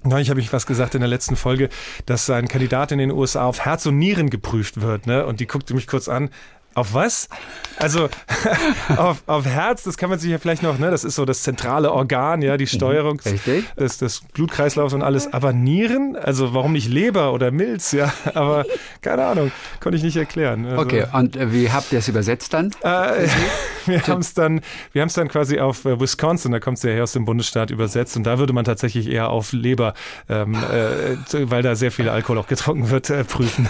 [0.03, 1.67] neulich habe ich was gesagt in der letzten Folge,
[2.05, 5.25] dass ein Kandidat in den USA auf Herz und Nieren geprüft wird, ne?
[5.25, 6.29] Und die guckte mich kurz an,
[6.79, 7.29] auf was?
[7.77, 8.09] Also
[8.97, 10.91] auf, auf Herz, das kann man sich ja vielleicht noch, ne?
[10.91, 13.65] Das ist so das zentrale Organ, ja, die Steuerung Richtig.
[13.75, 15.31] des, des Blutkreislaufs und alles.
[15.33, 18.11] Aber Nieren, also warum nicht Leber oder Milz, ja?
[18.33, 18.65] Aber
[19.01, 20.65] keine Ahnung, konnte ich nicht erklären.
[20.65, 22.71] Also, Okay, und äh, wie habt ihr es übersetzt dann?
[22.81, 23.27] Äh,
[23.85, 24.61] wir haben es dann,
[24.91, 27.25] wir haben es dann quasi auf äh, Wisconsin, da kommt es ja her aus dem
[27.25, 29.93] Bundesstaat übersetzt und da würde man tatsächlich eher auf Leber,
[30.27, 31.17] ähm, äh,
[31.49, 33.69] weil da sehr viel Alkohol auch getrunken wird, äh, prüfen.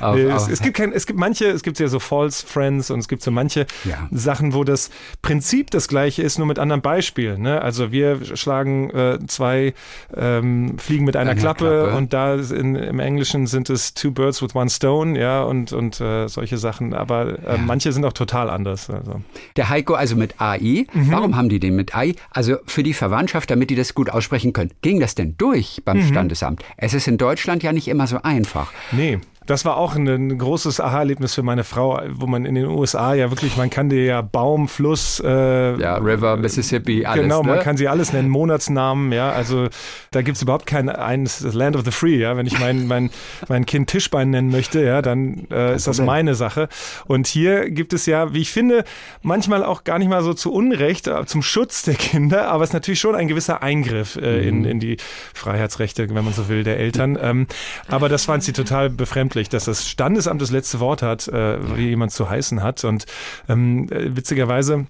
[0.00, 2.46] Auf, Nee, auf, es, es gibt kein, es gibt manche, es gibt ja so False
[2.46, 4.08] Friends und es gibt so manche Ja.
[4.10, 4.90] Sachen, wo das
[5.22, 7.42] Prinzip das gleiche ist, nur mit anderen Beispielen.
[7.42, 7.60] Ne?
[7.62, 9.74] Also wir schlagen äh, zwei
[10.16, 11.96] ähm, Fliegen mit einer Einer Klappe, Klappe.
[11.96, 16.00] und da in, im Englischen sind es Two Birds with One Stone, ja und und
[16.00, 16.94] äh, solche Sachen.
[16.94, 18.88] Aber äh, manche sind auch total anders.
[18.90, 19.20] Also.
[19.56, 20.86] Der Heiko also mit AI.
[20.92, 21.10] Mhm.
[21.10, 22.14] Warum haben die den mit AI?
[22.30, 24.70] Also für die Verwandtschaft, damit die das gut aussprechen können.
[24.82, 26.08] Ging das denn durch beim Mhm.
[26.08, 26.62] Standesamt?
[26.76, 28.70] Es ist in Deutschland ja nicht immer so einfach.
[28.92, 29.18] Nee.
[29.48, 33.14] Das war auch ein, ein großes Aha-Erlebnis für meine Frau, wo man in den USA
[33.14, 37.22] ja wirklich, man kann dir ja Baum, Fluss, äh, Ja, River, Mississippi, alles.
[37.22, 37.62] Genau, man ne?
[37.62, 39.32] kann sie alles nennen, Monatsnamen, ja.
[39.32, 39.68] Also
[40.10, 42.36] da gibt's überhaupt kein eines Land of the Free, ja.
[42.36, 43.08] Wenn ich mein, mein,
[43.48, 46.68] mein Kind Tischbein nennen möchte, ja, dann äh, ist das meine Sache.
[47.06, 48.84] Und hier gibt es ja, wie ich finde,
[49.22, 52.70] manchmal auch gar nicht mal so zu Unrecht, äh, zum Schutz der Kinder, aber es
[52.70, 54.98] ist natürlich schon ein gewisser Eingriff äh, in, in die
[55.32, 57.18] Freiheitsrechte, wenn man so will, der Eltern.
[57.18, 57.46] Ähm,
[57.88, 59.37] aber das fand sie total befremdlich.
[59.38, 62.84] Selbstverständlich, dass das Standesamt das letzte Wort hat, äh, wie jemand zu heißen hat.
[62.84, 63.06] Und
[63.48, 64.86] ähm, äh, witzigerweise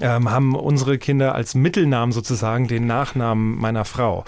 [0.00, 4.24] ähm, haben unsere Kinder als Mittelnamen sozusagen den Nachnamen meiner Frau.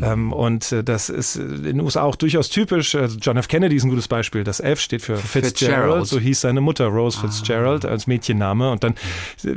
[0.00, 2.94] Ähm, und äh, das ist in den USA auch durchaus typisch.
[2.94, 3.48] Also John F.
[3.48, 4.44] Kennedy ist ein gutes Beispiel.
[4.44, 5.58] Das F steht für Fitzgerald.
[5.58, 6.06] Fitzgerald.
[6.06, 8.70] So hieß seine Mutter Rose Fitzgerald als Mädchenname.
[8.70, 8.94] Und dann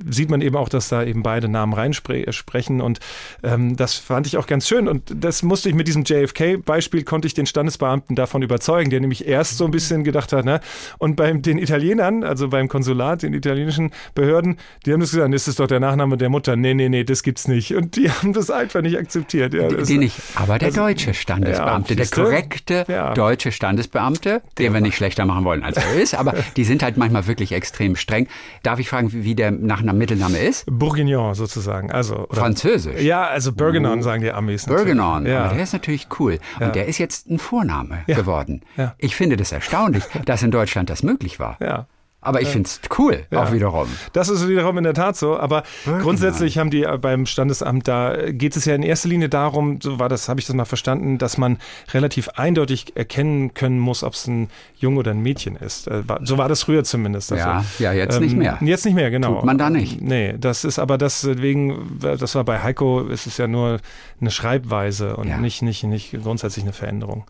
[0.09, 2.81] sieht man eben auch, dass da eben beide Namen reinsprechen.
[2.81, 2.99] Und
[3.43, 4.87] ähm, das fand ich auch ganz schön.
[4.87, 9.27] Und das musste ich mit diesem JFK-Beispiel konnte ich den Standesbeamten davon überzeugen, der nämlich
[9.27, 10.59] erst so ein bisschen gedacht hat, ne?
[10.97, 15.54] Und bei den Italienern, also beim Konsulat, den italienischen Behörden, die haben das gesagt, das
[15.55, 16.55] ist doch der Nachname der Mutter.
[16.55, 17.73] Nee, nee, nee, das gibt's nicht.
[17.75, 19.53] Und die haben das einfach nicht akzeptiert.
[19.53, 23.13] Ja, Die nicht, aber der also- deutsche Standesbeamte, Ja, der korrekte Ja.
[23.13, 26.97] deutsche Standesbeamte, den wir nicht schlechter machen wollen, als er ist, aber die sind halt
[26.97, 28.27] manchmal wirklich extrem streng.
[28.63, 30.65] Darf ich fragen, wie der Nachname Mittelname ist?
[30.69, 31.91] Bourguignon sozusagen.
[31.91, 33.01] Also, Französisch.
[33.01, 34.65] Ja, also Bergenon sagen die Amis.
[34.65, 35.45] Bergenon, Ja.
[35.45, 36.39] aber der ist natürlich cool.
[36.59, 38.61] Und der ist jetzt ein Vorname geworden.
[38.97, 41.57] Ich finde das erstaunlich, dass in Deutschland das möglich war.
[41.61, 41.87] ja.
[42.25, 43.87] Aber ich finde es cool, auch wiederum.
[44.13, 45.63] Das ist wiederum in der Tat so, aber
[46.01, 49.79] grundsätzlich haben die äh, beim Standesamt da äh, geht es ja in erster Linie darum,
[49.81, 51.57] so war das, habe ich das mal verstanden, dass man
[51.93, 55.87] relativ eindeutig erkennen können muss, ob es ein Junge oder ein Mädchen ist.
[55.87, 57.31] Äh, So war das früher zumindest.
[57.31, 58.57] Also, Ja, ja, jetzt nicht mehr.
[58.61, 59.35] Jetzt nicht mehr, genau.
[59.35, 60.01] Tut man da nicht.
[60.01, 63.79] Nee, das ist aber deswegen, das war bei Heiko, ist es ja nur
[64.19, 65.37] eine Schreibweise und Ja.
[65.37, 67.25] nicht, nicht, nicht grundsätzlich eine Veränderung.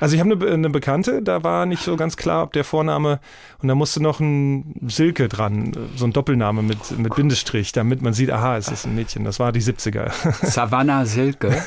[0.00, 3.20] Also ich habe eine, eine Bekannte, da war nicht so ganz klar, ob der Vorname
[3.60, 8.12] und da musste noch ein Silke dran, so ein Doppelname mit, mit Bindestrich, damit man
[8.12, 9.24] sieht, aha, es ist ein Mädchen.
[9.24, 10.12] Das war die 70er.
[10.46, 11.50] Savannah Silke.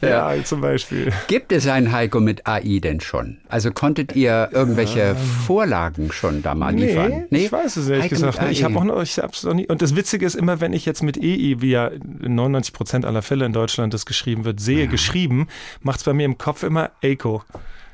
[0.00, 1.12] ja, zum Beispiel.
[1.26, 3.36] Gibt es einen Heiko mit AI denn schon?
[3.48, 5.14] Also konntet ihr irgendwelche
[5.46, 7.26] Vorlagen schon da mal liefern?
[7.28, 8.50] ich weiß es ehrlich Heiko gesagt.
[8.50, 9.66] Ich habe auch noch, ich hab's noch nie.
[9.66, 13.04] Und das Witzige ist immer, wenn ich jetzt mit EI, wie ja in 99 Prozent
[13.04, 15.48] aller Fälle in Deutschland das geschrieben wird, sehe, geschrieben,
[15.90, 17.42] macht es bei mir im Kopf immer Eiko.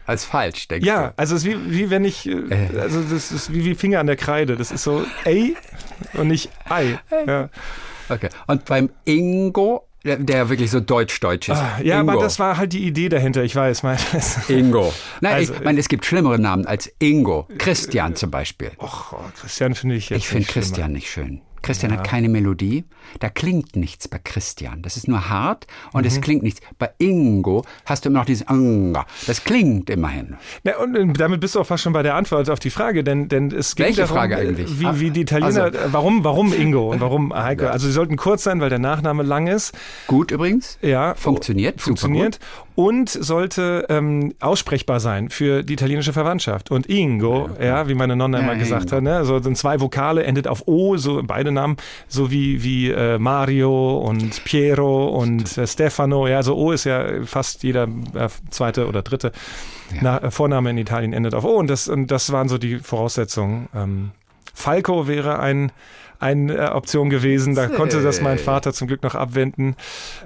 [0.04, 3.54] Als falsch, denkst Ja, also es ist wie, wie wenn ich, äh, also das ist
[3.54, 4.56] wie, wie Finger an der Kreide.
[4.56, 5.54] Das ist so Ei
[6.12, 6.98] und nicht Ei.
[7.26, 8.14] Ja, du?
[8.14, 8.28] Okay.
[8.48, 11.56] Und beim Ingo, der, der wirklich so deutsch-deutsch ist.
[11.56, 12.12] Ah, ja Ingo.
[12.12, 13.82] aber das war halt die Idee dahinter, ich weiß.
[13.82, 13.96] Mein,
[14.48, 14.92] Ingo.
[15.22, 17.48] Nein, Also, ich meine, es gibt schlimmere Namen als Ingo.
[17.56, 18.72] Christian zum Beispiel.
[18.78, 20.46] Och, oh, Christian finde ich jetzt Ich finde.
[20.46, 21.40] Christian nicht schön.
[21.66, 22.84] Christian hat keine Melodie.
[23.20, 24.82] Da klingt nichts bei Christian.
[24.82, 26.06] Das ist nur hart und Mhm.
[26.06, 26.60] es klingt nichts.
[26.78, 29.04] Bei Ingo hast du immer noch dieses Anga.
[29.26, 30.36] Das klingt immerhin.
[30.64, 33.02] Na, und äh, damit bist du auch fast schon bei der Antwort auf die Frage,
[33.04, 34.80] denn, denn es ging Welche darum, Frage äh, eigentlich?
[34.80, 37.66] Wie, wie die Italiener, Also- warum, warum Ingo und warum Heiko?
[37.66, 39.74] Also sie sollten kurz sein, weil der Nachname lang ist.
[40.06, 40.78] Gut übrigens.
[40.82, 41.80] Ja, Funktioniert.
[41.80, 42.38] funktioniert
[42.76, 46.70] und sollte ähm, aussprechbar sein für die italienische Verwandtschaft.
[46.70, 48.96] Und Ingo, ja, wie meine Nonna immer Ja, gesagt Ingo.
[48.96, 52.90] hat, ne, so sind zwei Vokale, endet auf O, so beide Namen, so wie, wie
[52.90, 56.28] äh, Mario und Piero und äh, Stefano.
[56.28, 59.32] Ja, so O ist ja fast jeder äh, zweite oder dritte
[60.02, 61.56] Na, äh, Vorname in Italien endet auf O.
[61.56, 63.68] Und das, und das waren so die Voraussetzungen.
[63.74, 64.10] Ähm,
[64.52, 65.72] Falco wäre ein
[66.20, 67.54] eine äh, Option gewesen.
[67.54, 69.76] Da konnte das mein Vater zum Glück noch abwenden.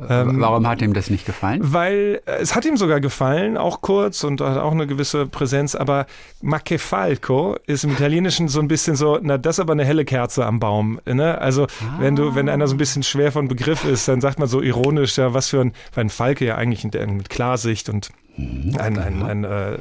[0.08, 0.40] Ähm.
[0.40, 1.60] Warum hat ihm das nicht gefallen?
[1.72, 5.74] weil äh, es hat ihm sogar gefallen, auch kurz und hat auch eine gewisse Präsenz,
[5.74, 6.06] aber
[6.42, 10.46] Macefalco ist im Italienischen so ein bisschen so, na, das ist aber eine helle Kerze
[10.46, 11.00] am Baum.
[11.06, 11.38] Ne?
[11.38, 11.66] Also,
[11.98, 14.60] wenn du, wenn einer so ein bisschen schwer von Begriff ist, dann sagt man so
[14.60, 19.22] ironisch, ja, was für ein, weil ein Falke ja eigentlich mit Klarsicht und ein, ein,
[19.22, 19.78] ein äh,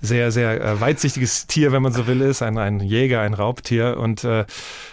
[0.00, 2.42] sehr, sehr äh, weitsichtiges Tier, wenn man so will, ist.
[2.42, 3.96] Ein, ein Jäger, ein Raubtier.
[3.98, 4.44] Und äh,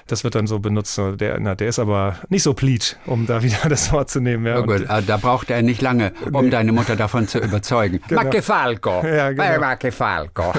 [0.08, 0.98] das wird dann so benutzt.
[0.98, 4.46] Der, na, der ist aber nicht so pleatsch, um da wieder das Wort zu nehmen.
[4.46, 4.60] Ja.
[4.60, 8.00] Oh gut, äh, da braucht er nicht lange, um deine Mutter davon zu überzeugen.
[8.08, 8.24] Genau.
[8.24, 9.04] Macefalco.
[9.18, 9.60] Ja, genau.
[9.60, 10.54] Macefalco.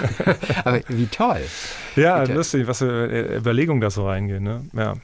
[0.64, 1.40] Aber wie toll.
[1.96, 2.34] ja, bitte.
[2.34, 4.42] lustig, was für äh, Überlegungen da so reingehen.
[4.42, 4.64] Ne?
[4.74, 4.94] Ja.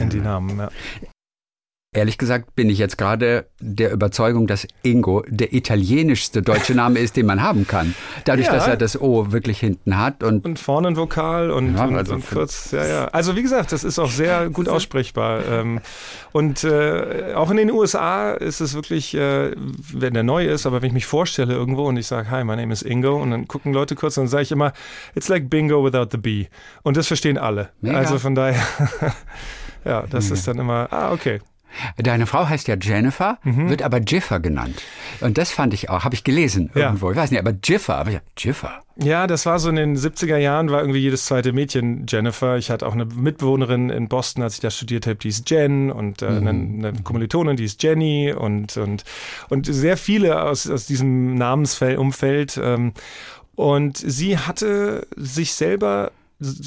[0.00, 0.58] In die Namen.
[0.58, 0.68] Ja.
[1.94, 7.16] Ehrlich gesagt bin ich jetzt gerade der Überzeugung, dass Ingo der italienischste deutsche Name ist,
[7.16, 7.94] den man haben kann.
[8.26, 8.52] Dadurch, Ja.
[8.52, 11.96] dass er das O wirklich hinten hat und Und vorne ein Vokal und, Ja, und,
[11.96, 13.04] also und kurz, ja, ja.
[13.06, 15.42] Also wie gesagt, das ist auch sehr gut aussprechbar.
[15.50, 15.80] Ähm,
[16.32, 19.52] und äh, auch in den USA ist es wirklich, äh,
[19.90, 22.54] wenn der neu ist, aber wenn ich mich vorstelle irgendwo und ich sage, hi, my
[22.54, 24.74] name is Ingo und dann gucken Leute kurz und dann sage ich immer,
[25.14, 26.48] it's like bingo without the B.
[26.82, 27.70] Und das verstehen alle.
[27.80, 27.96] Mega.
[27.96, 28.60] Also von daher,
[29.86, 31.40] ja, das ist dann immer, ah, okay.
[31.96, 33.68] Deine Frau heißt ja Jennifer, Mhm.
[33.70, 34.82] wird aber Jiffer genannt.
[35.20, 36.86] Und das fand ich auch, habe ich gelesen Ja.
[36.86, 37.10] irgendwo.
[37.10, 38.82] Ich weiß nicht, aber Jiffer, aber ja, Jiffer.
[39.00, 42.56] Ja, das war so in den 70er Jahren, war irgendwie jedes zweite Mädchen Jennifer.
[42.56, 45.92] Ich hatte auch eine Mitbewohnerin in Boston, als ich da studiert habe, die ist Jen
[45.92, 49.04] und äh, eine, eine Kommilitonin, die ist Jenny und, und,
[49.50, 52.58] und sehr viele aus, aus diesem Namensumfeld.
[52.62, 52.92] Ähm,
[53.54, 56.10] und sie hatte sich selber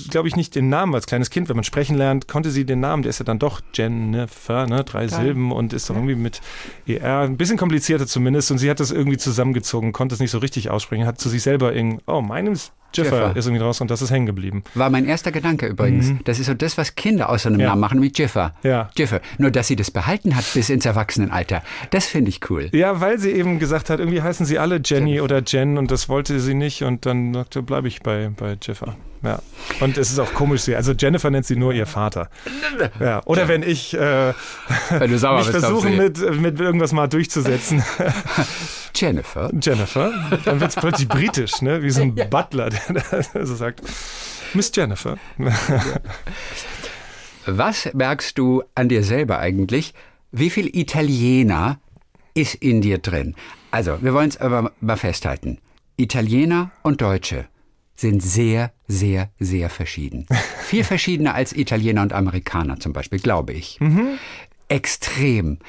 [0.09, 1.49] glaube ich, nicht den Namen als kleines Kind.
[1.49, 4.83] Wenn man sprechen lernt, konnte sie den Namen, der ist ja dann doch Jennifer, ne?
[4.83, 5.09] drei Geil.
[5.09, 6.41] Silben und ist doch irgendwie mit
[6.87, 8.51] ER, ein bisschen komplizierter zumindest.
[8.51, 11.41] Und sie hat das irgendwie zusammengezogen, konnte es nicht so richtig aussprechen, hat zu sich
[11.41, 14.63] selber irgendwie, oh, meinem ist Jiffer ist irgendwie draus und das ist hängen geblieben.
[14.75, 16.09] War mein erster Gedanke übrigens.
[16.09, 16.19] Mhm.
[16.25, 17.69] Das ist so das, was Kinder aus so einem ja.
[17.69, 18.53] Namen machen, wie Jiffer.
[18.63, 18.89] Ja.
[18.97, 19.21] Jiffer.
[19.37, 21.63] Nur, dass sie das behalten hat bis ins Erwachsenenalter.
[21.91, 22.69] Das finde ich cool.
[22.73, 25.21] Ja, weil sie eben gesagt hat, irgendwie heißen sie alle Jenny Jenny.
[25.21, 28.95] oder Jen und das wollte sie nicht und dann sagte, bleibe ich bei, bei Jiffer.
[29.23, 29.39] Ja.
[29.79, 32.29] Und es ist auch komisch, also Jennifer nennt sie nur ihr Vater.
[32.99, 33.21] Ja.
[33.25, 33.47] Oder ja.
[33.47, 34.33] wenn ich äh,
[34.89, 37.83] wenn du mich versuche, mit, mit irgendwas mal durchzusetzen.
[38.95, 39.51] Jennifer.
[39.61, 40.11] Jennifer.
[40.45, 41.83] Dann wird es plötzlich britisch, ne?
[41.83, 42.25] wie so ein ja.
[42.25, 43.81] Butler, der so sagt,
[44.53, 45.17] Miss Jennifer.
[47.45, 49.93] Was merkst du an dir selber eigentlich?
[50.31, 51.79] Wie viel Italiener
[52.33, 53.35] ist in dir drin?
[53.71, 55.59] Also, wir wollen es aber mal festhalten.
[55.97, 57.45] Italiener und Deutsche
[57.95, 60.27] sind sehr, sehr, sehr verschieden.
[60.63, 63.79] Viel verschiedener als Italiener und Amerikaner zum Beispiel, glaube ich.
[63.79, 64.19] Mhm.
[64.67, 65.59] Extrem.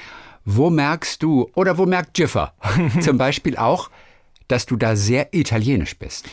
[0.44, 2.52] Wo merkst du, oder wo merkt Jiffer
[3.00, 3.90] zum Beispiel auch,
[4.48, 6.28] dass du da sehr italienisch bist?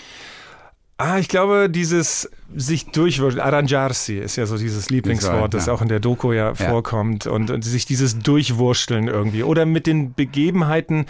[1.02, 5.74] Ah, ich glaube, dieses sich durchwurschteln, arrangiarsi ist ja so dieses Lieblingswort, das ja.
[5.74, 6.56] auch in der Doku ja, ja.
[6.56, 7.26] vorkommt.
[7.26, 9.44] Und, und, sich dieses Durchwurschteln irgendwie.
[9.44, 11.06] Oder mit den Begebenheiten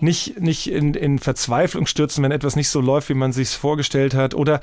[0.00, 4.14] nicht, nicht in, in Verzweiflung stürzen, wenn etwas nicht so läuft, wie man sich vorgestellt
[4.14, 4.34] hat.
[4.34, 4.60] Oder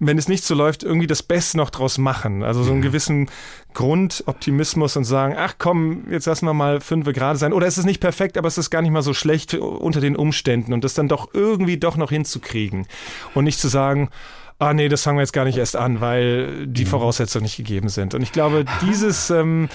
[0.00, 2.42] wenn es nicht so läuft, irgendwie das Beste noch draus machen.
[2.42, 3.30] Also so einen gewissen
[3.72, 7.52] Grundoptimismus und sagen, ach komm, jetzt lassen wir mal fünf gerade sein.
[7.52, 10.16] Oder es ist nicht perfekt, aber es ist gar nicht mal so schlecht unter den
[10.16, 10.72] Umständen.
[10.72, 12.88] Und das dann doch irgendwie doch noch hinzukriegen.
[13.34, 14.10] Und nicht zu sagen,
[14.58, 16.88] ah nee, das fangen wir jetzt gar nicht erst an, weil die mhm.
[16.88, 18.14] Voraussetzungen nicht gegeben sind.
[18.14, 19.68] Und ich glaube, dieses ähm,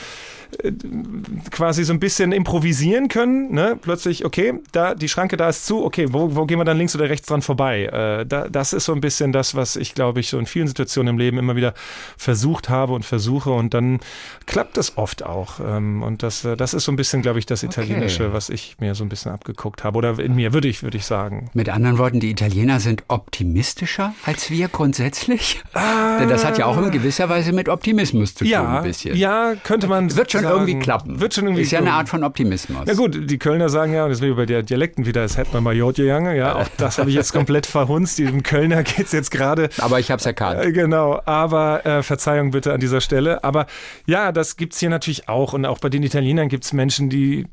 [1.51, 3.51] quasi so ein bisschen improvisieren können.
[3.51, 3.77] Ne?
[3.81, 6.95] Plötzlich, okay, da die Schranke da ist zu, okay, wo, wo gehen wir dann links
[6.95, 7.85] oder rechts dran vorbei?
[7.85, 10.67] Äh, da, das ist so ein bisschen das, was ich, glaube ich, so in vielen
[10.67, 11.73] Situationen im Leben immer wieder
[12.17, 13.99] versucht habe und versuche und dann
[14.45, 15.59] klappt das oft auch.
[15.59, 18.33] Ähm, und das, äh, das ist so ein bisschen, glaube ich, das Italienische, okay.
[18.33, 19.97] was ich mir so ein bisschen abgeguckt habe.
[19.97, 21.49] Oder in mir, würde ich, würde ich sagen.
[21.53, 25.61] Mit anderen Worten, die Italiener sind optimistischer als wir grundsätzlich?
[25.73, 29.15] Denn das hat ja auch in gewisser Weise mit Optimismus zu tun, ja, ein bisschen.
[29.15, 30.15] Ja, könnte man.
[30.15, 31.19] Wird schon sagen, irgendwie klappen.
[31.19, 32.87] Wird schon irgendwie Ist ja eine Art von Optimismus.
[32.87, 35.53] Ja gut, die Kölner sagen ja, und das will bei der Dialekten wieder, es hätte
[35.53, 38.19] man mal Jod gegangen, ja, auch das habe ich jetzt komplett verhunzt.
[38.19, 39.69] Dem Kölner geht es jetzt gerade.
[39.79, 40.63] Aber ich habe es erkannt.
[40.63, 43.43] Äh, genau, aber äh, Verzeihung bitte an dieser Stelle.
[43.43, 43.67] Aber
[44.05, 45.53] ja, das gibt es hier natürlich auch.
[45.53, 47.47] Und auch bei den Italienern gibt es Menschen, die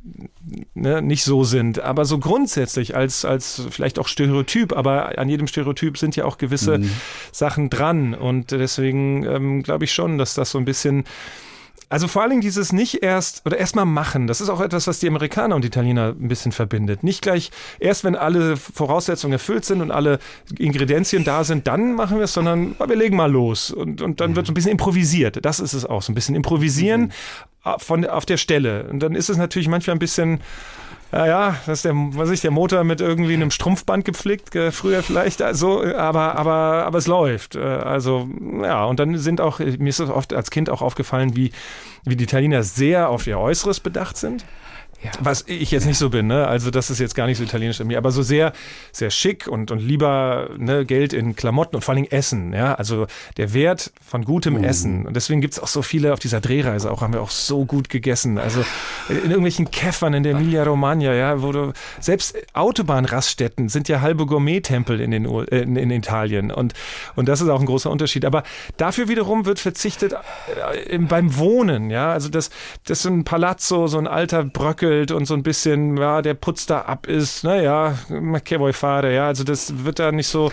[0.74, 1.80] ne, nicht so sind.
[1.80, 6.38] Aber so grundsätzlich als, als vielleicht auch Stereotyp, aber an jedem Stereotyp sind ja auch
[6.38, 6.90] gewisse mhm.
[7.32, 8.14] Sachen dran.
[8.14, 11.04] Und deswegen ähm, glaube ich schon, dass das so ein bisschen
[11.90, 14.28] also vor allen Dingen dieses nicht erst oder erst mal machen.
[14.28, 17.02] Das ist auch etwas, was die Amerikaner und die Italiener ein bisschen verbindet.
[17.02, 17.50] Nicht gleich
[17.80, 20.20] erst, wenn alle Voraussetzungen erfüllt sind und alle
[20.56, 23.72] Ingredienzien da sind, dann machen wir es, sondern wir legen mal los.
[23.72, 24.36] Und, und dann mhm.
[24.36, 25.44] wird so ein bisschen improvisiert.
[25.44, 26.02] Das ist es auch.
[26.02, 27.10] So ein bisschen improvisieren mhm.
[27.78, 28.84] Von, auf der Stelle.
[28.84, 30.40] Und dann ist es natürlich manchmal ein bisschen
[31.12, 35.02] ja, ja, das ist der, was ich, der Motor mit irgendwie einem Strumpfband gepflegt, früher
[35.02, 37.56] vielleicht, also, aber, aber, aber es läuft.
[37.56, 38.28] Äh, also,
[38.62, 41.50] ja, und dann sind auch, mir ist es oft als Kind auch aufgefallen, wie,
[42.04, 44.44] wie die Italiener sehr auf ihr Äußeres bedacht sind.
[45.02, 45.12] Ja.
[45.20, 46.46] Was ich jetzt nicht so bin, ne?
[46.46, 48.52] Also das ist jetzt gar nicht so italienisch an mir, aber so sehr,
[48.92, 52.74] sehr schick und, und lieber ne, Geld in Klamotten und vor allem Essen, ja.
[52.74, 53.06] Also
[53.38, 54.64] der Wert von gutem mm.
[54.64, 55.06] Essen.
[55.06, 57.64] Und deswegen gibt es auch so viele auf dieser Drehreise, auch haben wir auch so
[57.64, 58.36] gut gegessen.
[58.36, 58.62] Also
[59.08, 64.26] in irgendwelchen Käffern in der Emilia Romagna, ja, wo du selbst Autobahnraststätten sind ja halbe
[64.26, 66.50] Gourmet-Tempel in, den, äh, in, in Italien.
[66.50, 66.74] Und,
[67.16, 68.26] und das ist auch ein großer Unterschied.
[68.26, 68.42] Aber
[68.76, 70.14] dafür wiederum wird verzichtet
[70.88, 72.12] äh, beim Wohnen, ja.
[72.12, 72.50] Also das,
[72.84, 76.22] das ist so ein Palazzo, so ein alter Bröckel gewackelt und so ein bisschen, ja,
[76.22, 77.98] der Putz da ab ist, naja,
[78.72, 80.50] fare, ja, also das wird da nicht so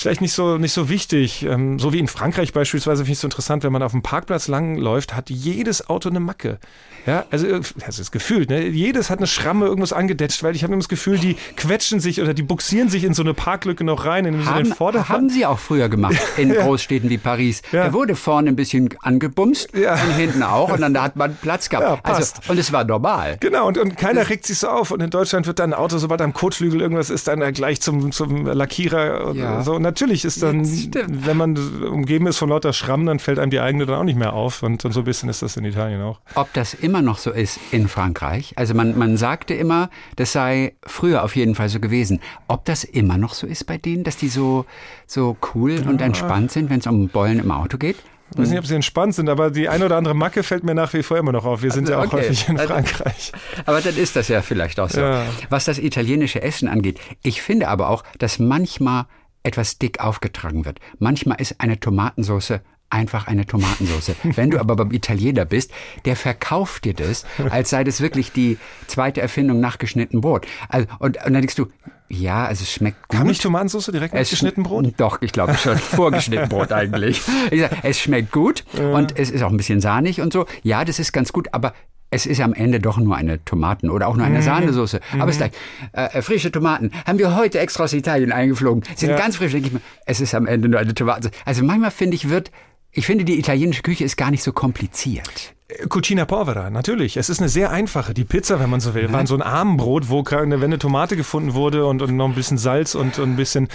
[0.00, 1.44] vielleicht nicht so, nicht so wichtig.
[1.44, 4.02] Ähm, so wie in Frankreich beispielsweise finde ich es so interessant, wenn man auf dem
[4.02, 6.58] Parkplatz langläuft, hat jedes Auto eine Macke.
[7.06, 8.66] Ja, also äh, das ist gefühlt, ne?
[8.66, 12.20] Jedes hat eine Schramme irgendwas angedetscht, weil ich habe immer das Gefühl, die quetschen sich
[12.20, 15.08] oder die buxieren sich in so eine Parklücke noch rein, in haben, den Vorderrad.
[15.08, 16.62] Haben sie auch früher gemacht in ja.
[16.62, 17.62] Großstädten wie Paris.
[17.72, 17.86] Ja.
[17.86, 19.94] Da wurde vorne ein bisschen angebumst ja.
[19.94, 22.06] und hinten auch und dann da hat man Platz gehabt.
[22.06, 23.36] Also, und es war normal.
[23.40, 24.90] Genau, und, und keiner regt sich so auf.
[24.90, 28.12] Und in Deutschland wird dann ein Auto, sobald am Kotflügel irgendwas ist, dann gleich zum,
[28.12, 29.74] zum Lackierer und so.
[29.74, 33.60] Und natürlich ist dann, wenn man umgeben ist von lauter Schrammen, dann fällt einem die
[33.60, 34.62] eigene dann auch nicht mehr auf.
[34.62, 36.20] Und, und so ein bisschen ist das in Italien auch.
[36.34, 38.52] Ob das immer noch so ist in Frankreich?
[38.56, 42.20] Also man, man sagte immer, das sei früher auf jeden Fall so gewesen.
[42.48, 44.64] Ob das immer noch so ist bei denen, dass die so,
[45.06, 45.88] so cool ja.
[45.88, 47.96] und entspannt sind, wenn es um Beulen im Auto geht?
[48.32, 50.74] Ich weiß nicht, ob sie entspannt sind, aber die eine oder andere Macke fällt mir
[50.74, 51.62] nach wie vor immer noch auf.
[51.62, 52.28] Wir sind also, ja auch okay.
[52.28, 53.32] häufig in also, Frankreich.
[53.66, 55.00] Aber dann ist das ja vielleicht auch so.
[55.00, 55.26] Ja.
[55.48, 59.06] Was das italienische Essen angeht, ich finde aber auch, dass manchmal
[59.42, 60.80] etwas dick aufgetragen wird.
[60.98, 64.16] Manchmal ist eine Tomatensauce einfach eine Tomatensauce.
[64.22, 65.70] Wenn du aber beim Italiener bist,
[66.04, 70.46] der verkauft dir das, als sei das wirklich die zweite Erfindung nach geschnittenem Brot.
[70.68, 71.66] Also, und, und dann denkst du,
[72.08, 73.18] ja, also es schmeckt gut.
[73.18, 74.92] Kam nicht Tomatensauce direkt mit Es geschnittenem Brot?
[74.96, 75.78] Doch, ich glaube schon.
[75.78, 77.22] Vorgeschnitten Brot eigentlich.
[77.52, 80.46] Ich sag, es schmeckt gut und es ist auch ein bisschen sahnig und so.
[80.64, 81.72] Ja, das ist ganz gut, aber
[82.10, 84.34] es ist am Ende doch nur eine Tomaten- oder auch nur Mhm.
[84.34, 85.00] eine Sahnesoße.
[85.18, 85.52] Aber es ist
[85.92, 88.82] gleich, äh, frische Tomaten haben wir heute extra aus Italien eingeflogen.
[88.96, 89.16] Sind Ja.
[89.16, 89.52] ganz frisch.
[89.52, 91.32] Denke ich mir, es ist am Ende nur eine Tomatensauce.
[91.44, 92.50] Also manchmal finde ich, wird,
[92.92, 95.54] ich finde, die italienische Küche ist gar nicht so kompliziert.
[95.88, 97.16] Cucina Povera, natürlich.
[97.16, 98.14] Es ist eine sehr einfache.
[98.14, 101.86] Die Pizza, wenn man so will, war so ein Armenbrot, wo eine Tomate gefunden wurde
[101.86, 103.68] und, und noch ein bisschen Salz und, und ein bisschen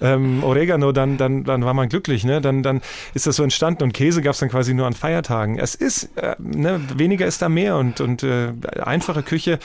[0.00, 2.24] ähm, Oregano, dann, dann, dann war man glücklich.
[2.24, 2.40] Ne?
[2.40, 2.80] Dann, dann
[3.14, 5.58] ist das so entstanden und Käse gab es dann quasi nur an Feiertagen.
[5.58, 9.58] Es ist, äh, ne, weniger ist da mehr und, und äh, einfache Küche.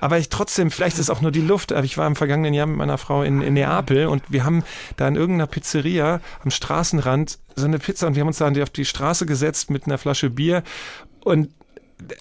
[0.00, 1.72] Aber ich trotzdem, vielleicht ist es auch nur die Luft.
[1.72, 4.64] Aber ich war im vergangenen Jahr mit meiner Frau in, in Neapel und wir haben
[4.96, 8.70] da in irgendeiner Pizzeria am Straßenrand so eine Pizza und wir haben uns da auf
[8.70, 10.62] die Straße gesetzt mit einer Flasche Bier
[11.24, 11.48] und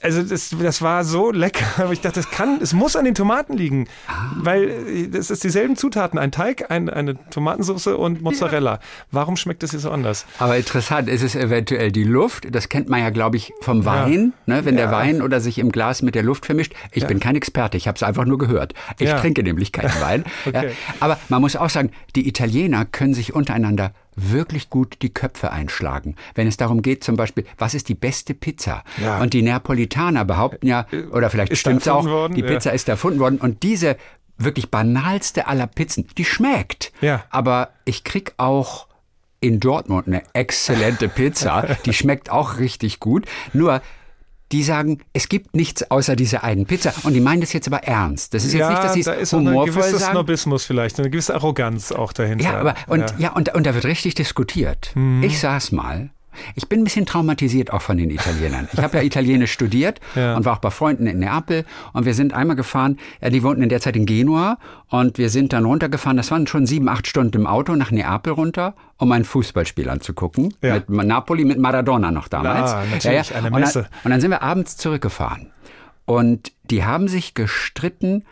[0.01, 3.13] also das, das war so lecker, aber ich dachte, das kann, es muss an den
[3.13, 3.87] Tomaten liegen,
[4.37, 8.79] weil äh, das ist dieselben Zutaten, ein Teig, ein, eine Tomatensauce und Mozzarella.
[9.11, 10.25] Warum schmeckt das hier so anders?
[10.39, 12.47] Aber interessant ist es eventuell die Luft.
[12.55, 14.63] Das kennt man ja, glaube ich, vom Wein, ne?
[14.63, 14.91] wenn der Ja.
[14.91, 16.73] Wein oder sich im Glas mit der Luft vermischt.
[16.93, 18.73] Ich bin kein Experte, ich habe es einfach nur gehört.
[18.97, 19.19] Ich Ja.
[19.19, 20.23] trinke nämlich keinen Wein.
[20.45, 20.51] ja.
[20.61, 20.71] Okay.
[21.01, 26.15] Aber man muss auch sagen, die Italiener können sich untereinander wirklich gut die Köpfe einschlagen.
[26.35, 28.83] Wenn es darum geht, zum Beispiel, was ist die beste Pizza?
[29.01, 29.19] Ja.
[29.21, 32.35] Und die Neapolitaner behaupten ja, oder vielleicht Ist da stimmt's auch, worden?
[32.35, 32.47] die Ja.
[32.47, 33.39] Pizza ist erfunden worden.
[33.39, 33.97] Und diese
[34.37, 36.91] wirklich banalste aller Pizzen, die schmeckt.
[37.01, 37.23] Ja.
[37.29, 38.87] Aber ich krieg auch
[39.39, 41.75] in Dortmund eine exzellente Pizza.
[41.85, 43.25] Die schmeckt auch richtig gut.
[43.53, 43.81] Nur,
[44.51, 46.93] die sagen, es gibt nichts außer dieser einen Pizza.
[47.03, 48.33] Und die meinen das jetzt aber ernst.
[48.33, 49.99] Das ist jetzt nicht, dass sie da es ist auch ein gewisser.
[49.99, 52.45] Snobismus vielleicht, eine gewisse Arroganz auch dahinter.
[52.45, 53.13] Ja, aber und ja.
[53.13, 53.21] Mhm.
[53.21, 54.93] ja, und, und da wird richtig diskutiert.
[55.21, 56.09] Ich saß mal.
[56.55, 58.67] Ich bin ein bisschen traumatisiert auch von den Italienern.
[58.73, 60.35] Ich habe ja Italienisch studiert Ja.
[60.35, 63.61] und war auch bei Freunden in Neapel und wir sind einmal gefahren, ja, die wohnten
[63.63, 64.57] in der Zeit in Genua
[64.89, 68.33] und wir sind dann runtergefahren, das waren schon sieben, acht Stunden im Auto nach Neapel
[68.33, 70.53] runter, um ein Fußballspiel anzugucken.
[70.61, 70.75] Ja.
[70.87, 72.71] Mit Napoli, mit Maradona noch damals.
[72.71, 73.81] Ah, natürlich, eine Und Messe.
[73.83, 75.51] dann, und dann sind wir abends zurückgefahren.
[76.05, 78.23] Und die haben sich gestritten,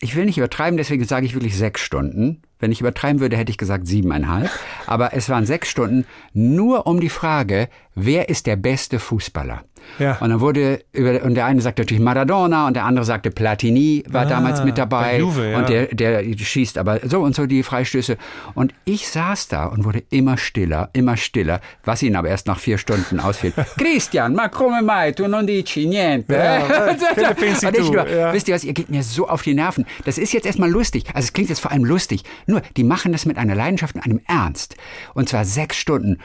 [0.00, 2.42] ich will nicht übertreiben, deswegen sage ich wirklich sechs Stunden.
[2.62, 4.48] Wenn ich übertreiben würde, hätte ich gesagt siebeneinhalb.
[4.86, 9.64] Aber es waren sechs Stunden nur um die Frage, wer ist der beste Fußballer?
[9.98, 10.16] Ja.
[10.20, 14.04] Und dann wurde über, und der eine sagte natürlich Maradona und der andere sagte Platini
[14.08, 15.58] war Ah, damals mit dabei bei Juve, ja.
[15.58, 18.16] und der der schießt aber so und so die Freistöße
[18.54, 22.60] und ich saß da und wurde immer stiller, immer stiller, was ihn aber erst nach
[22.60, 23.52] vier Stunden ausfiel.
[23.76, 26.32] Christian, ma come mai tu non dici niente?
[26.36, 26.58] Ja,
[27.16, 27.92] ne pensi und ich tu?
[27.92, 29.84] nur, wisst ihr was, ihr geht mir so auf die Nerven.
[30.04, 31.06] Das ist jetzt erstmal lustig.
[31.12, 32.22] Also es klingt jetzt vor allem lustig.
[32.52, 34.76] Nur, die machen das mit einer Leidenschaft und einem Ernst.
[35.14, 36.18] Und zwar sechs Stunden.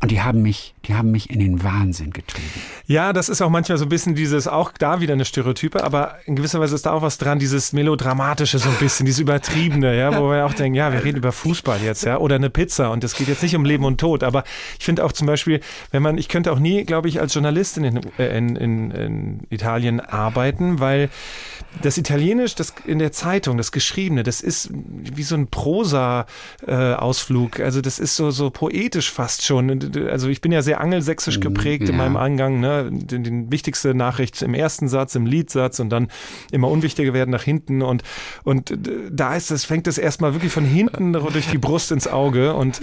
[0.00, 2.48] Und die haben mich, die haben mich in den Wahnsinn getrieben.
[2.86, 6.16] Ja, das ist auch manchmal so ein bisschen dieses, auch da wieder eine Stereotype, aber
[6.26, 9.96] in gewisser Weise ist da auch was dran, dieses Melodramatische so ein bisschen, dieses Übertriebene,
[9.96, 12.90] ja, wo wir auch denken, ja, wir reden über Fußball jetzt, ja, oder eine Pizza
[12.90, 14.44] und es geht jetzt nicht um Leben und Tod, aber
[14.78, 17.84] ich finde auch zum Beispiel, wenn man, ich könnte auch nie, glaube ich, als Journalistin
[17.84, 21.10] in, in, in, in Italien arbeiten, weil
[21.82, 27.80] das Italienisch, das in der Zeitung, das Geschriebene, das ist wie so ein Prosa-Ausflug, also
[27.80, 31.96] das ist so, so poetisch fast schon, also ich bin ja sehr angelsächsisch geprägt in
[31.96, 32.02] ja.
[32.02, 32.88] meinem Angang, ne?
[32.90, 36.08] Den, den wichtigste Nachricht im ersten Satz, im Liedsatz und dann
[36.52, 38.02] immer unwichtiger werden nach hinten und
[38.44, 38.76] und
[39.10, 42.80] da ist es fängt es erstmal wirklich von hinten durch die Brust ins Auge und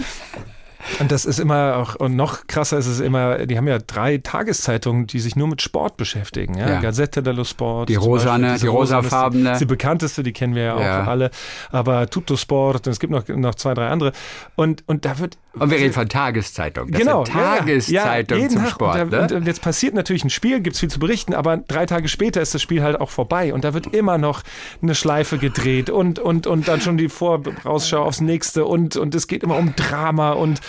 [0.98, 4.18] und das ist immer auch, und noch krasser ist es immer, die haben ja drei
[4.18, 6.58] Tageszeitungen, die sich nur mit Sport beschäftigen.
[6.58, 6.68] Ja?
[6.68, 6.80] Ja.
[6.80, 7.88] Gazzetta dello Sport.
[7.88, 9.52] Die rosane, die rosafarbene.
[9.52, 11.04] ist Die, die bekannteste, die kennen wir ja auch Ja.
[11.04, 11.30] alle.
[11.70, 14.12] Aber Tutto Sport, und es gibt noch, noch zwei, drei andere.
[14.56, 15.38] Und, und da wird.
[15.58, 16.90] Und wir reden von Tageszeitung.
[16.90, 18.70] Das Genau, Tageszeitung jeden zum Tag.
[18.70, 19.00] Sport.
[19.02, 19.36] Und, da, ne?
[19.36, 22.54] und, jetzt passiert natürlich ein Spiel, gibt's viel zu berichten, aber drei Tage später ist
[22.54, 24.42] das Spiel halt auch vorbei und da wird immer noch
[24.82, 29.26] eine Schleife gedreht und, und, und dann schon die Vorausschau aufs nächste und, und es
[29.26, 30.60] geht immer um Drama und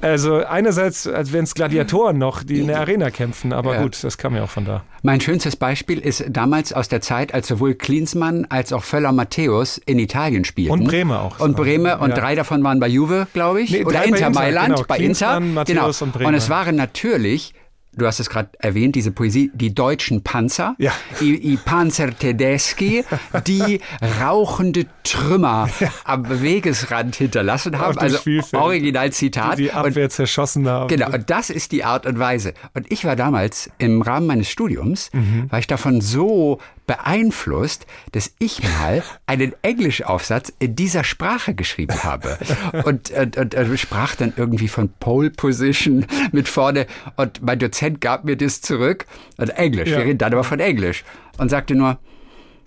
[0.00, 3.82] also einerseits, als wären es Gladiatoren noch, die in der Arena kämpfen, aber Ja.
[3.82, 4.84] gut, das kam ja auch von da.
[5.02, 9.76] Mein schönstes Beispiel ist damals aus der Zeit, als sowohl Klinsmann als auch Völler Matthäus
[9.84, 10.72] in Italien spielten.
[10.72, 11.40] Und Bremer auch.
[11.40, 12.16] Und Bremer, und Ja.
[12.16, 13.70] drei davon waren bei Juve, glaube ich.
[13.70, 14.86] Nee, Oder bei Inter Inter, Mailand, genau.
[14.86, 15.40] bei Inter.
[15.40, 16.12] Matthäus genau.
[16.12, 16.28] und.
[16.28, 17.54] Und es waren natürlich
[17.96, 20.92] du hast es gerade erwähnt, diese Poesie, die deutschen Panzer, Ja.
[21.20, 23.04] i, i Panzer Tedeschi,
[23.46, 23.80] die
[24.20, 25.68] rauchende Trümmer
[26.04, 27.98] am Wegesrand hinterlassen haben.
[27.98, 28.18] Also.
[28.52, 29.58] Originalzitat.
[29.58, 30.88] Die Und Abwehr zerschossen haben.
[30.88, 32.54] Genau, und das ist die Art und Weise.
[32.74, 35.10] Und ich war damals im Rahmen meines Studiums,
[35.48, 42.38] war ich davon so beeinflusst, dass ich mal einen Englischaufsatz in dieser Sprache geschrieben habe.
[42.84, 46.86] Und, und, und, und sprach dann irgendwie von Pole Position mit vorne.
[47.16, 49.06] Und mein Dozent gab mir das zurück.
[49.36, 49.98] Und Englisch, Ja.
[49.98, 51.04] wir reden dann aber von Englisch.
[51.38, 51.98] Und sagte nur,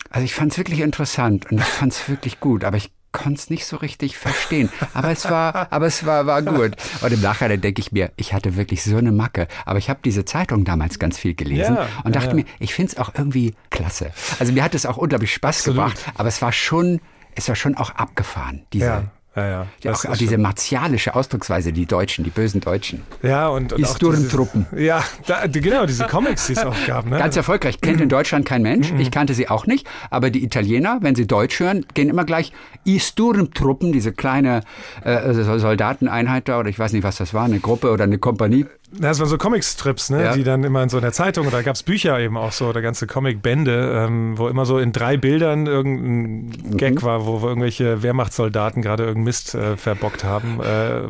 [0.09, 3.39] also ich fand es wirklich interessant und ich fand es wirklich gut, aber ich konnte
[3.39, 4.69] es nicht so richtig verstehen.
[4.93, 6.75] Aber es war, aber es war, war gut.
[7.01, 9.47] Und im Nachhinein denke ich mir, ich hatte wirklich so eine Macke.
[9.65, 12.33] Aber ich habe diese Zeitung damals ganz viel gelesen Ja, und dachte ja.
[12.35, 14.11] mir, ich finde es auch irgendwie klasse.
[14.39, 15.77] Also mir hat es auch unglaublich Spaß Absolut.
[15.95, 16.99] gebracht, aber es war schon,
[17.35, 19.03] es war schon auch abgefahren, diese, ja,
[19.37, 19.67] ja, ja.
[19.83, 23.03] Das auch, auch diese martialische Ausdrucksweise, die Deutschen, die bösen Deutschen.
[23.21, 24.65] ja, und, und Die Sturmtruppen.
[24.75, 27.05] Ja, da, genau, diese Comics, die es auch gab.
[27.05, 27.19] Ne?
[27.19, 27.79] Ganz erfolgreich.
[27.79, 28.91] Kennt in Deutschland kein Mensch.
[28.97, 29.87] Ich kannte sie auch nicht.
[30.09, 32.51] Aber die Italiener, wenn sie Deutsch hören, gehen immer gleich
[32.85, 34.61] I Sturmtruppen, diese kleine
[35.03, 38.65] äh, Soldateneinheit da, oder ich weiß nicht, was das war, eine Gruppe oder eine Kompanie.
[38.89, 40.23] Das waren so Comicstrips, ne?
[40.23, 40.33] Ja.
[40.33, 42.81] die dann immer in so einer Zeitung, oder gab es Bücher eben auch so, oder
[42.81, 46.77] ganze Comicbände, ähm, wo immer so in drei Bildern irgendein Mhm.
[46.77, 50.61] Gag war, wo, irgendwelche Wehrmachtssoldaten gerade irgendeinen Mist äh, verbockt haben.
[50.61, 51.09] Äh,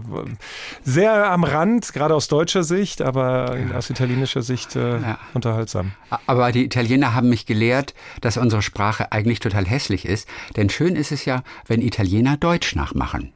[0.83, 5.19] sehr am Rand, gerade aus deutscher Sicht, aber aus italienischer Sicht äh, Ja.
[5.35, 5.91] unterhaltsam.
[6.25, 10.27] Aber die Italiener haben mich gelehrt, dass unsere Sprache eigentlich total hässlich ist.
[10.55, 13.33] Denn schön ist es ja, wenn Italiener Deutsch nachmachen.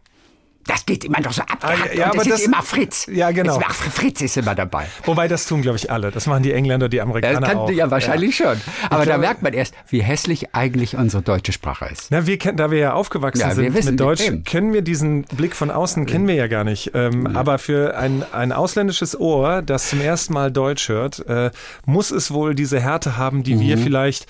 [0.67, 1.89] Das geht immer doch so abgehackt.
[1.91, 3.07] Ah, ja, aber es ist das- immer Fritz.
[3.11, 3.57] Ja, genau.
[3.57, 4.85] Es, ach, Fritz ist immer dabei.
[5.05, 6.11] Wobei das tun, glaube ich, alle.
[6.11, 7.71] Das machen die Engländer, die Ja, Amerikaner das kann, auch.
[7.71, 8.61] ja wahrscheinlich schon.
[8.89, 12.07] Aber da glaube- merkt man erst, wie hässlich eigentlich unsere deutsche Sprache ist.
[12.11, 14.43] Na, wir kennen, da wir ja aufgewachsen Ja, sind wissen, mit Deutsch, eben.
[14.43, 16.91] kennen wir diesen Blick von außen, kennen wir ja gar nicht.
[16.93, 21.51] Ähm, Aber für ein, ein ausländisches Ohr, das zum ersten Mal Deutsch hört, äh,
[21.85, 23.59] muss es wohl diese Härte haben, die Mhm.
[23.61, 24.27] wir vielleicht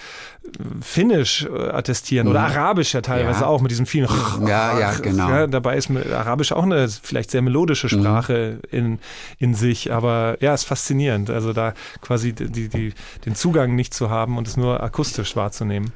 [0.82, 3.46] Finnisch äh, attestieren oder Arabisch ja teilweise Ja.
[3.48, 4.10] auch mit diesem vielen.
[4.48, 5.30] Ja, ja, genau.
[5.30, 8.02] Ja, dabei ist Arabisch auch eine vielleicht sehr melodische Mhm.
[8.02, 9.00] Sprache in,
[9.38, 11.30] in sich, aber ja, ist faszinierend.
[11.30, 12.94] Also da quasi die, die,
[13.26, 15.92] den Zugang nicht zu haben und es nur akustisch wahrzunehmen.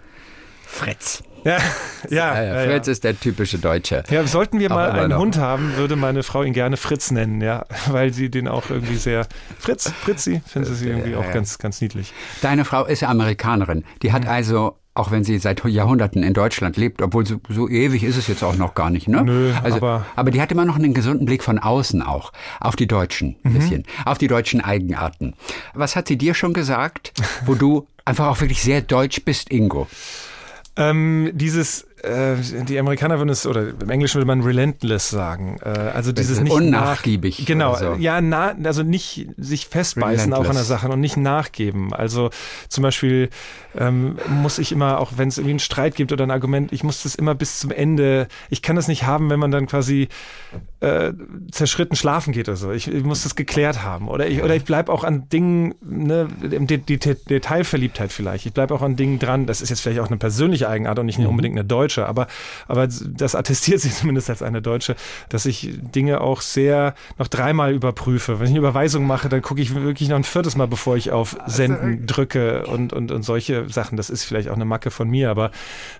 [0.66, 1.24] Fritz.
[1.46, 1.58] Ja,
[2.10, 2.70] ja, Ja, ja, ja.
[2.72, 4.04] Fritz ist der typische Deutsche.
[4.10, 5.20] Ja, sollten wir mal einen noch.
[5.20, 8.96] Hund haben, würde meine Frau ihn gerne Fritz nennen, ja, weil sie den auch irgendwie
[8.98, 9.28] sehr
[9.60, 12.14] Fritz, Fritzi, findet sie irgendwie auch ganz, ganz niedlich.
[12.42, 13.84] Deine Frau ist Amerikanerin.
[14.02, 14.14] Die Mhm.
[14.14, 18.18] hat also, auch wenn sie seit Jahrhunderten in Deutschland lebt, obwohl so, so ewig ist
[18.18, 19.24] es jetzt auch noch gar nicht, ne?
[19.24, 22.32] Nö, also, aber- aber die hat immer noch einen gesunden Blick von außen auch.
[22.60, 23.58] Auf die Deutschen ein Mhm.
[23.60, 23.84] bisschen.
[24.06, 25.34] Auf die deutschen Eigenarten.
[25.74, 27.14] Was hat sie dir schon gesagt,
[27.46, 29.88] wo du einfach auch wirklich sehr deutsch bist, Ingo?
[30.78, 35.58] Ähm, dieses, äh, die Amerikaner würden es, oder im Englischen würde man relentless sagen.
[35.64, 37.94] Äh, also dieses nicht Unnachgiebig Nach, genau, so.
[37.96, 40.68] ja, na, also nicht sich festbeißen auch an der Relentless.
[40.68, 41.94] Sache und nicht nachgeben.
[41.94, 42.30] Also
[42.70, 43.30] zum Beispiel
[43.78, 46.84] ähm, muss ich immer, auch wenn es irgendwie einen Streit gibt oder ein Argument, ich
[46.84, 50.08] muss das immer bis zum Ende, ich kann das nicht haben, wenn man dann quasi
[50.80, 51.14] äh,
[51.52, 52.72] zerschritten schlafen geht oder so.
[52.72, 54.08] Ich, ich muss das geklärt haben.
[54.08, 58.46] Oder ich, oder ich bleib auch an Dingen, ne, die, die, die Detailverliebtheit vielleicht.
[58.46, 59.46] Ich bleib auch an Dingen dran.
[59.46, 62.28] Das ist jetzt vielleicht auch eine persönliche Eigenart und nicht unbedingt eine deutsche, aber,
[62.68, 64.96] aber das attestiert sie zumindest als eine deutsche,
[65.30, 68.40] dass ich Dinge auch sehr noch dreimal überprüfe.
[68.40, 71.12] Wenn ich eine Überweisung mache, dann gucke ich wirklich noch ein viertes Mal, bevor ich
[71.12, 73.98] auf Senden drücke und, und, und solche Sachen.
[73.98, 75.52] Das ist vielleicht auch eine Macke von mir, aber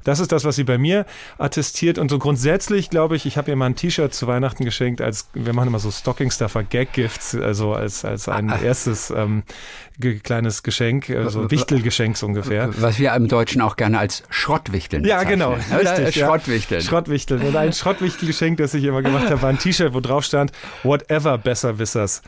[0.04, 1.06] das ist das, was sie bei mir
[1.38, 1.98] attestiert.
[1.98, 5.30] Und so grundsätzlich glaube ich, ich habe ihr mal ein T-Shirt zu Weihnachten geschenkt, als
[5.34, 9.44] wir machen immer so Stocking Stuffer Gag Gifts, also als, als ein erstes ähm,
[10.00, 12.70] ge kleines Geschenk, also Wichtelgeschenk so ungefähr.
[12.78, 15.40] Was wir im Deutschen auch gerne als Schrottwichteln Ja, bezeichnen.
[15.40, 15.58] genau.
[15.88, 16.28] Richtig, ja.
[16.28, 16.82] Schrottwichteln.
[16.82, 17.42] Schrottwichteln.
[17.42, 20.52] Und ein Schrottwichtelgeschenk, das ich immer gemacht habe, war ein T-Shirt, wo drauf stand,
[20.84, 22.22] whatever Besserwissers.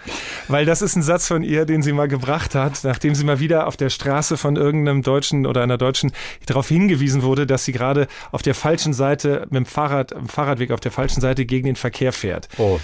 [0.47, 3.39] Weil das ist ein Satz von ihr, den sie mal gebracht hat, nachdem sie mal
[3.39, 6.11] wieder auf der Straße von irgendeinem Deutschen oder einer Deutschen
[6.45, 10.71] darauf hingewiesen wurde, dass sie gerade auf der falschen Seite mit dem Fahrrad, im Fahrradweg
[10.71, 12.47] auf der falschen Seite gegen den Verkehr fährt.
[12.57, 12.79] Oh.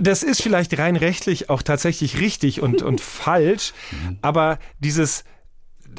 [0.00, 3.72] Das ist vielleicht rein rechtlich auch tatsächlich richtig und, und falsch,
[4.22, 5.22] aber dieses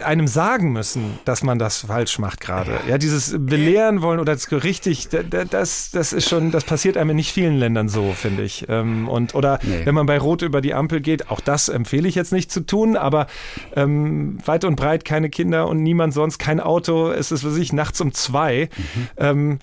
[0.03, 2.79] einem sagen müssen, dass man das falsch macht gerade.
[2.87, 6.97] Ja, dieses belehren wollen oder das richtig, da- da- das, das ist schon, das passiert
[6.97, 8.65] einem in nicht vielen Ländern so, finde ich.
[8.69, 9.85] Ähm, Und oder Nee.
[9.85, 12.61] wenn man bei Rot über die Ampel geht, auch das empfehle ich jetzt nicht zu
[12.65, 13.27] tun, aber
[13.75, 17.73] ähm, weit und breit keine Kinder und niemand sonst, kein Auto, es ist für sich
[17.73, 18.69] nachts um zwei.
[19.17, 19.59] Ähm,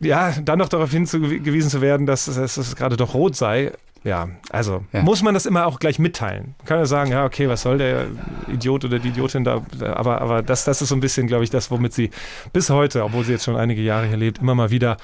[0.00, 3.72] ja, dann noch darauf hingewiesen zu werden, dass dass es gerade doch rot sei.
[4.04, 5.02] Ja, also Ja.
[5.02, 6.54] muss man das immer auch gleich mitteilen.
[6.58, 8.06] Man kann ja sagen, ja, okay, was soll der
[8.46, 11.50] Idiot oder die Idiotin da, aber, aber das, das ist so ein bisschen, glaube ich,
[11.50, 12.10] das, womit sie
[12.52, 14.96] bis heute, obwohl sie jetzt schon einige Jahre hier lebt, immer mal wieder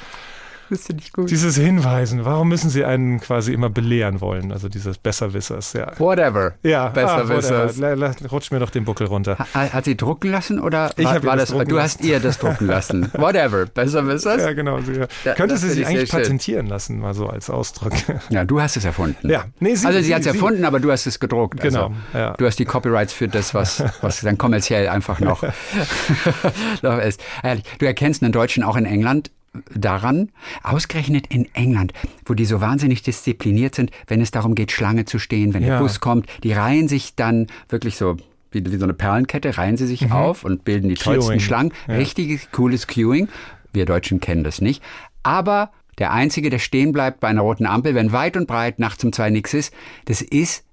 [0.72, 1.30] Das finde ich gut.
[1.30, 4.52] Dieses Hinweisen, warum müssen Sie einen quasi immer belehren wollen?
[4.52, 5.92] Also dieses Besserwissers, ja.
[5.98, 6.54] Whatever.
[6.62, 7.78] Ja, Besserwissers.
[7.82, 8.30] Ah, whatever.
[8.30, 9.36] rutsch mir doch den Buckel runter.
[9.54, 12.38] Ha- Hat sie drucken lassen oder Ich war, war das das, du hast ihr das
[12.38, 13.10] drucken lassen?
[13.18, 13.66] Whatever.
[13.66, 14.40] Besser ist das?
[14.40, 14.80] Ja, genau.
[14.80, 14.94] Sie,
[15.24, 16.22] Ja, könnte das sie sich ich eigentlich sehr schön.
[16.22, 17.92] patentieren lassen, mal so als Ausdruck.
[18.30, 19.28] Ja, du hast es erfunden.
[19.28, 21.60] Ja, nee, sie- also sie, sie- hat es sie- erfunden, aber du hast es gedruckt.
[21.60, 22.32] Genau, Also, ja.
[22.38, 25.42] Du hast die Copyrights für das, was, was dann kommerziell einfach noch,
[26.82, 27.20] noch ist.
[27.42, 29.30] Ehrlich, du erkennst einen Deutschen auch in England
[29.74, 30.30] daran,
[30.62, 31.92] ausgerechnet in England,
[32.24, 35.74] wo die so wahnsinnig diszipliniert sind, wenn es darum geht, Schlange zu stehen, wenn Ja.
[35.74, 38.16] der Bus kommt, die reihen sich dann wirklich so
[38.50, 41.26] wie, wie so eine Perlenkette, reihen sie sich auf und bilden die tollsten Mhm.
[41.28, 41.40] Queuing.
[41.40, 41.72] Schlangen.
[41.88, 41.94] Ja.
[41.94, 43.28] Richtiges, cooles Queuing.
[43.72, 44.82] Wir Deutschen kennen das nicht.
[45.22, 49.05] Aber der Einzige, der stehen bleibt bei einer roten Ampel, wenn weit und breit nachts
[49.05, 49.72] um zwei nichts ist,
[50.07, 50.64] das ist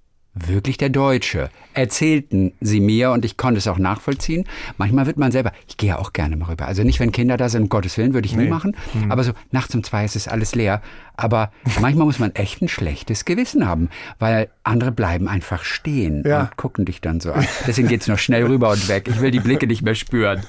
[0.48, 1.50] wirklich der Deutsche.
[1.74, 4.46] Erzählten sie mir und ich konnte es auch nachvollziehen.
[4.78, 6.66] Manchmal wird man selber, ich gehe ja auch gerne mal rüber.
[6.68, 8.50] Also nicht, wenn Kinder da sind, um Gottes Willen, würde ich nie Nee.
[8.50, 8.76] machen.
[8.94, 9.12] Mhm.
[9.12, 10.82] Aber so nachts um zwei ist es alles leer.
[11.16, 16.42] Aber manchmal muss man echt ein schlechtes Gewissen haben, weil andere bleiben einfach stehen Ja.
[16.42, 17.46] und gucken dich dann so an.
[17.68, 19.08] Deswegen geht's noch schnell rüber und weg.
[19.10, 20.42] Ich will die Blicke nicht mehr spüren.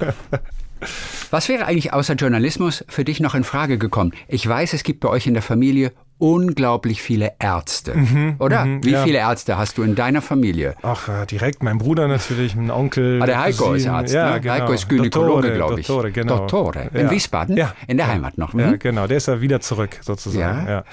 [1.30, 4.12] Was wäre eigentlich außer Journalismus für dich noch in Frage gekommen?
[4.28, 7.94] Ich weiß, es gibt bei euch in der Familie unglaublich viele Ärzte,
[8.38, 8.64] oder?
[8.64, 9.02] mhm, Wie ja.
[9.02, 10.74] viele Ärzte hast du in deiner Familie?
[10.82, 13.20] Ach, ja, direkt mein Bruder natürlich, mein Onkel.
[13.22, 13.94] Ah, der Heiko ist Cousinen.
[13.94, 14.40] Arzt, ja, ne?
[14.40, 14.54] genau.
[14.54, 15.86] Heiko ist Gynäkologe, glaube ich.
[15.86, 16.38] Dottore, genau.
[16.38, 16.90] Dottore.
[16.94, 17.10] In Ja.
[17.10, 17.56] Wiesbaden?
[17.56, 17.74] Ja.
[17.86, 18.54] In der Heimat noch.
[18.54, 18.78] Ja, hm?
[18.78, 19.06] genau.
[19.06, 20.68] Der ist ja wieder zurück, sozusagen.
[20.68, 20.84] Ja.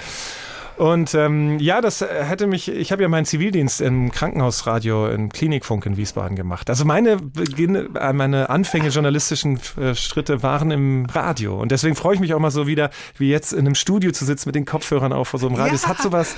[0.78, 0.86] Ja.
[0.86, 5.86] Und ähm, ja, das hätte mich, ich habe ja meinen Zivildienst im Krankenhausradio im Klinikfunk
[5.86, 6.70] in Wiesbaden gemacht.
[6.70, 11.60] Also meine Beginne, äh, meine Anfänge journalistischen äh, Schritte waren im Radio.
[11.60, 14.26] Und deswegen freue ich mich auch mal so wieder, wie jetzt in einem Studio zu
[14.26, 15.76] sitzen mit den Kopfhörern auf vor so einem Radio.
[15.76, 16.36] Es hat sowas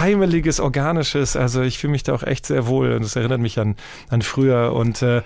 [0.00, 1.36] heimeliges, organisches.
[1.36, 3.76] Also ich fühle mich da auch echt sehr wohl und das erinnert mich an,
[4.08, 5.22] an früher und äh,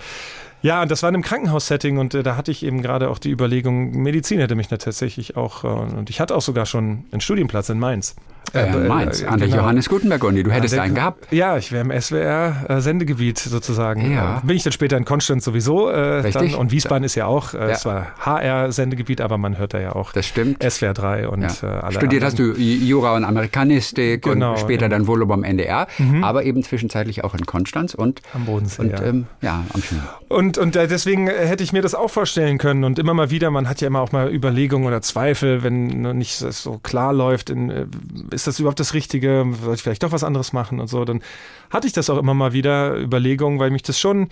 [0.63, 3.19] ja, und das war in einem Krankenhaussetting und äh, da hatte ich eben gerade auch
[3.19, 7.05] die Überlegung, Medizin hätte mich da tatsächlich auch, äh, und ich hatte auch sogar schon
[7.11, 8.15] einen Studienplatz in Mainz.
[8.53, 9.61] Äh, äh, Mainz, äh, an der genau.
[9.61, 10.43] Johannes Gutenberg Uni.
[10.43, 11.31] Du hättest einen gehabt.
[11.31, 14.11] Ja, ich wäre im SWR-Sendegebiet sozusagen.
[14.13, 14.37] Ja.
[14.43, 15.89] Äh, Bin ich dann später in Konstanz sowieso.
[15.89, 16.51] Äh, Richtig.
[16.51, 17.73] Dann, und Wiesbaden ist ja auch, äh, Ja.
[17.75, 20.61] zwar HR-Sendegebiet, aber man hört da ja auch Das stimmt.
[20.61, 21.49] SWR 3 und Ja.
[21.63, 22.55] äh, alle Studiert hast anderen.
[22.55, 24.89] du Jura und Amerikanistik Genau, und später ja.
[24.89, 25.87] dann wohl beim NDR,
[26.21, 29.01] aber eben zwischenzeitlich auch in Konstanz und Am Bodensee, und, ja.
[29.03, 29.99] Ähm, ja, am Schnee.
[30.27, 32.83] Und, und äh, deswegen hätte ich mir das auch vorstellen können.
[32.83, 35.87] Und immer mal wieder, man hat ja immer auch mal Überlegungen oder Zweifel, wenn
[36.17, 37.85] nicht so klar läuft, äh,
[38.31, 39.45] ist das überhaupt das Richtige?
[39.63, 41.05] Soll ich vielleicht doch was anderes machen und so?
[41.05, 41.21] Dann
[41.69, 44.29] hatte ich das auch immer mal wieder, Überlegungen, weil mich das schon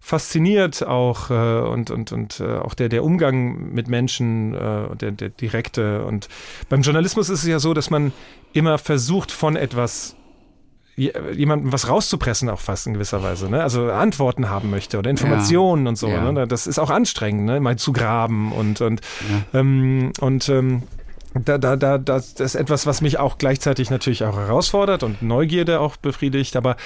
[0.00, 5.12] fasziniert auch äh, und, und, und äh, auch der, der Umgang mit Menschen, äh, der,
[5.12, 6.04] der direkte.
[6.04, 6.28] Und
[6.68, 8.12] beim Journalismus ist es ja so, dass man
[8.52, 10.16] immer versucht, von etwas
[11.34, 13.48] jemandem was rauszupressen, auch fast in gewisser Weise.
[13.48, 13.62] Ne?
[13.62, 16.08] Also Antworten haben möchte oder Informationen und so.
[16.08, 16.30] Ja.
[16.30, 16.46] Ne?
[16.46, 17.60] Das ist auch anstrengend, ne?
[17.60, 19.00] mal zu graben und, und,
[19.54, 20.82] ähm, und ähm,
[21.34, 25.78] da, da, da, das ist etwas, was mich auch gleichzeitig natürlich auch herausfordert und Neugierde
[25.80, 26.76] auch befriedigt, aber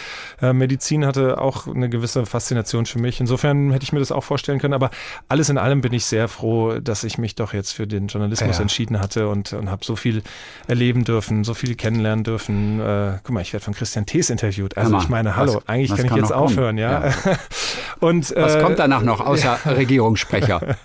[0.43, 3.21] äh, Medizin hatte auch eine gewisse Faszination für mich.
[3.21, 4.91] Insofern hätte ich mir das auch vorstellen können, aber
[5.29, 8.57] alles in allem bin ich sehr froh, dass ich mich doch jetzt für den Journalismus
[8.57, 8.63] Ja.
[8.63, 10.23] entschieden hatte und, und habe so viel
[10.67, 12.81] erleben dürfen, so viel kennenlernen dürfen.
[12.81, 14.77] Äh, guck mal, ich werde von Christian Thees interviewt.
[14.77, 16.43] Also mal, ich meine, hallo, was- eigentlich was kann ich jetzt kommen?
[16.45, 17.13] aufhören, ja.
[18.01, 20.61] und, Was äh, kommt danach noch, außer Regierungssprecher?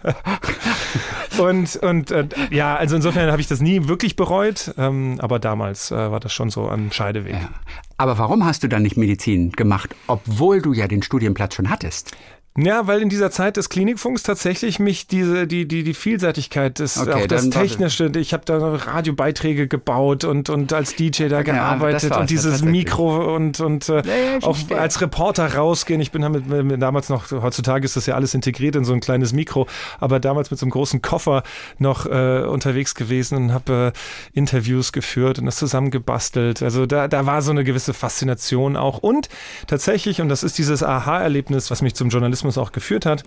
[1.39, 5.91] Und, und äh, ja, also insofern habe ich das nie wirklich bereut, ähm, aber damals
[5.91, 7.33] äh, war das schon so am Scheideweg.
[7.33, 7.49] Ja.
[7.97, 12.11] Aber warum hast du dann nicht Medizin gemacht, obwohl du ja den Studienplatz schon hattest?
[12.57, 16.97] Ja, weil in dieser Zeit des Klinikfunks tatsächlich mich diese die die die Vielseitigkeit des
[16.97, 21.45] Okay, auch das technische, ich habe da Radiobeiträge gebaut und und als DJ da das
[21.45, 22.63] gearbeitet und dieses.
[22.63, 24.79] Mikro und und äh, ja, ich auch verstehe.
[24.79, 26.01] als Reporter rausgehen.
[26.01, 28.93] Ich bin damit mit, mit, damals noch heutzutage ist das ja alles integriert in so
[28.93, 29.67] ein kleines Mikro,
[29.99, 31.43] aber damals mit so einem großen Koffer
[31.77, 36.61] noch äh, unterwegs gewesen und habe äh, Interviews geführt und das zusammengebastelt.
[36.61, 39.29] Also da da war so eine gewisse Faszination auch und
[39.67, 42.09] tatsächlich und das ist dieses Aha-Erlebnis, was mich zum
[42.39, 43.23] Journalismus auch geführt hat.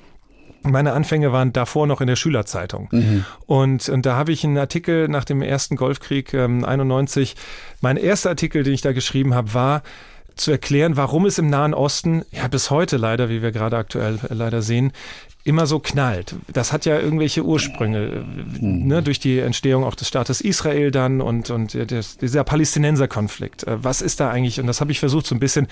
[0.63, 2.89] Meine Anfänge waren davor noch in der Schülerzeitung.
[3.47, 7.35] Und, und da habe ich einen Artikel nach dem ersten Golfkrieg ähm, 91,
[7.81, 9.83] mein erster Artikel, den ich da geschrieben habe, war
[10.37, 14.18] zu erklären, warum es im Nahen Osten, ja bis heute leider, wie wir gerade aktuell
[14.28, 14.93] äh, leider sehen,
[15.45, 16.37] immer so knallt.
[16.53, 18.24] Das hat ja irgendwelche Ursprünge, äh,
[18.61, 23.64] ne, durch die Entstehung auch des Staates Israel dann und, und dieser Palästinenserkonflikt.
[23.64, 24.61] Äh, Was ist da eigentlich?
[24.61, 25.66] Und das habe ich versucht so ein bisschen,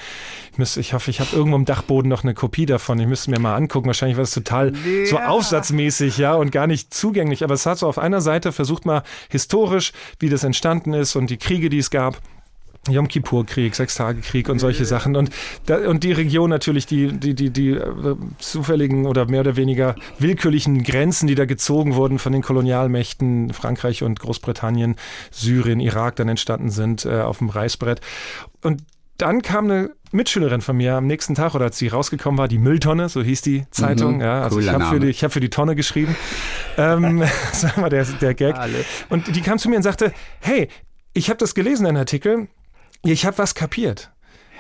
[0.53, 2.99] ich, müsste, ich hoffe, ich habe irgendwo im Dachboden noch eine Kopie davon.
[2.99, 3.87] Ich müsste mir mal angucken.
[3.87, 4.73] Wahrscheinlich war es total
[5.09, 7.45] so aufsatzmäßig, ja, und gar nicht zugänglich.
[7.45, 11.31] Aber es hat so auf einer Seite versucht mal historisch, wie das entstanden ist und
[11.31, 12.21] die Kriege, die es gab.
[12.89, 15.15] Yom Kippur-Krieg, Sechstagekrieg und solche Sachen.
[15.15, 15.31] Und,
[15.67, 19.95] da, und die Region natürlich, die, die, die, die äh, zufälligen oder mehr oder weniger
[20.19, 24.97] willkürlichen Grenzen, die da gezogen wurden von den Kolonialmächten Frankreich und Großbritannien,
[25.31, 28.01] Syrien, Irak dann entstanden sind äh, auf dem Reißbrett.
[28.63, 28.83] Und
[29.19, 32.59] dann kam eine Mitschülerin von mir am nächsten Tag oder als sie rausgekommen war, die
[32.59, 34.17] Mülltonne, so hieß die Zeitung.
[34.17, 36.17] Mhm, ja, also ich habe für, die, hab für die Tonne geschrieben.
[36.79, 37.21] ähm,
[37.51, 38.57] das war der, der Gag.
[39.11, 40.69] Und die kam zu mir und sagte, hey,
[41.13, 42.49] ich habe das gelesen, einen Artikel,
[43.03, 44.11] ich habe was kapiert.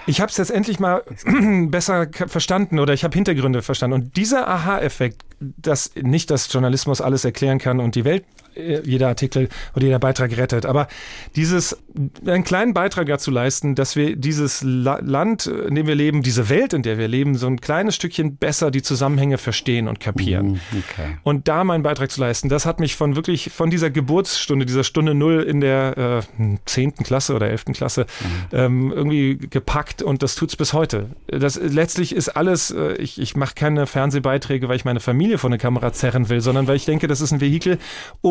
[0.07, 1.03] Ich habe es jetzt endlich mal
[1.68, 3.95] besser verstanden oder ich habe Hintergründe verstanden.
[3.95, 8.24] Und dieser Aha-Effekt, dass nicht, dass Journalismus alles erklären kann und die Welt
[8.55, 10.66] jeder Artikel oder jeder Beitrag rettet.
[10.66, 10.88] Aber
[11.36, 11.78] dieses,
[12.26, 16.48] einen kleinen Beitrag dazu leisten, dass wir dieses La Land, in dem wir leben, diese
[16.48, 20.53] Welt, in der wir leben, so ein kleines Stückchen besser die Zusammenhänge verstehen und kapieren.
[20.53, 21.16] Mhm, okay.
[21.22, 24.84] Und da meinen Beitrag zu leisten, das hat mich von wirklich, von dieser Geburtsstunde, dieser
[24.84, 26.94] Stunde Null in der äh, 10.
[26.96, 27.66] Klasse oder 11.
[27.72, 28.26] Klasse mhm.
[28.53, 31.11] ähm, irgendwie gepackt und das tut es bis heute.
[31.26, 35.48] Das letztlich ist alles, äh, ich, ich mache keine Fernsehbeiträge, weil ich meine Familie vor
[35.48, 37.78] eine Kamera zerren will, sondern weil ich denke, das ist ein Vehikel,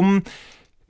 [0.10, 0.24] um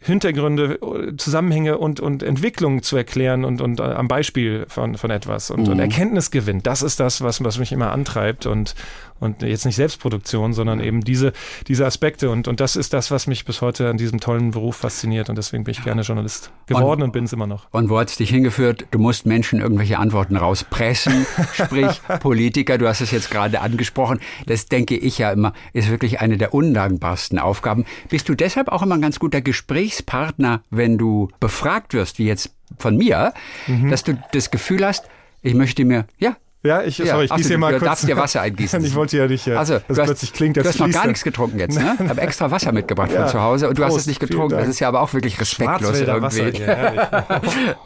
[0.02, 0.80] Hintergründe,
[1.18, 5.64] Zusammenhänge und, und Entwicklungen zu erklären und, und äh, am Beispiel von, von etwas und,
[5.64, 5.74] mhm.
[5.74, 6.64] und Erkenntnisgewinn.
[6.64, 8.76] Das ist das, was, was mich immer antreibt und,
[9.20, 11.34] und jetzt nicht Selbstproduktion, sondern eben diese,
[11.68, 12.30] diese Aspekte.
[12.30, 15.30] Und, und das ist das, was mich bis heute an diesem tollen Beruf fasziniert.
[15.30, 17.68] Und deswegen bin ich gerne Journalist geworden und, und bin es immer noch.
[17.72, 18.88] Und wo hat es dich hingeführt?
[18.92, 22.78] Du musst Menschen irgendwelche Antworten rauspressen, sprich Politiker.
[22.78, 24.20] Du hast es jetzt gerade angesprochen.
[24.46, 27.86] Das denke ich ja immer, ist wirklich eine der undankbarsten Aufgaben.
[28.10, 32.56] Bist du deshalb auch immer ein ganz guter Gesprächspartner, wenn du befragt wirst, wie jetzt
[32.78, 33.34] von mir,
[33.68, 33.90] mhm.
[33.90, 35.08] dass du das Gefühl hast,
[35.42, 37.90] ich möchte mir, ja, ja, ich, sorry, ich gieße hier mal du kurz.
[37.90, 38.84] darfst dir Wasser eingießen.
[38.86, 41.24] ich wollte ja nicht, äh, also, das hast, plötzlich klingt, Du hast noch gar nichts
[41.24, 41.96] getrunken jetzt, ne?
[42.04, 43.22] Ich habe extra Wasser mitgebracht ja.
[43.22, 44.58] von zu Hause und du Prost, hast es nicht getrunken.
[44.58, 46.22] Das ist ja aber auch wirklich respektlos irgendwie.
[46.22, 46.52] Wasser,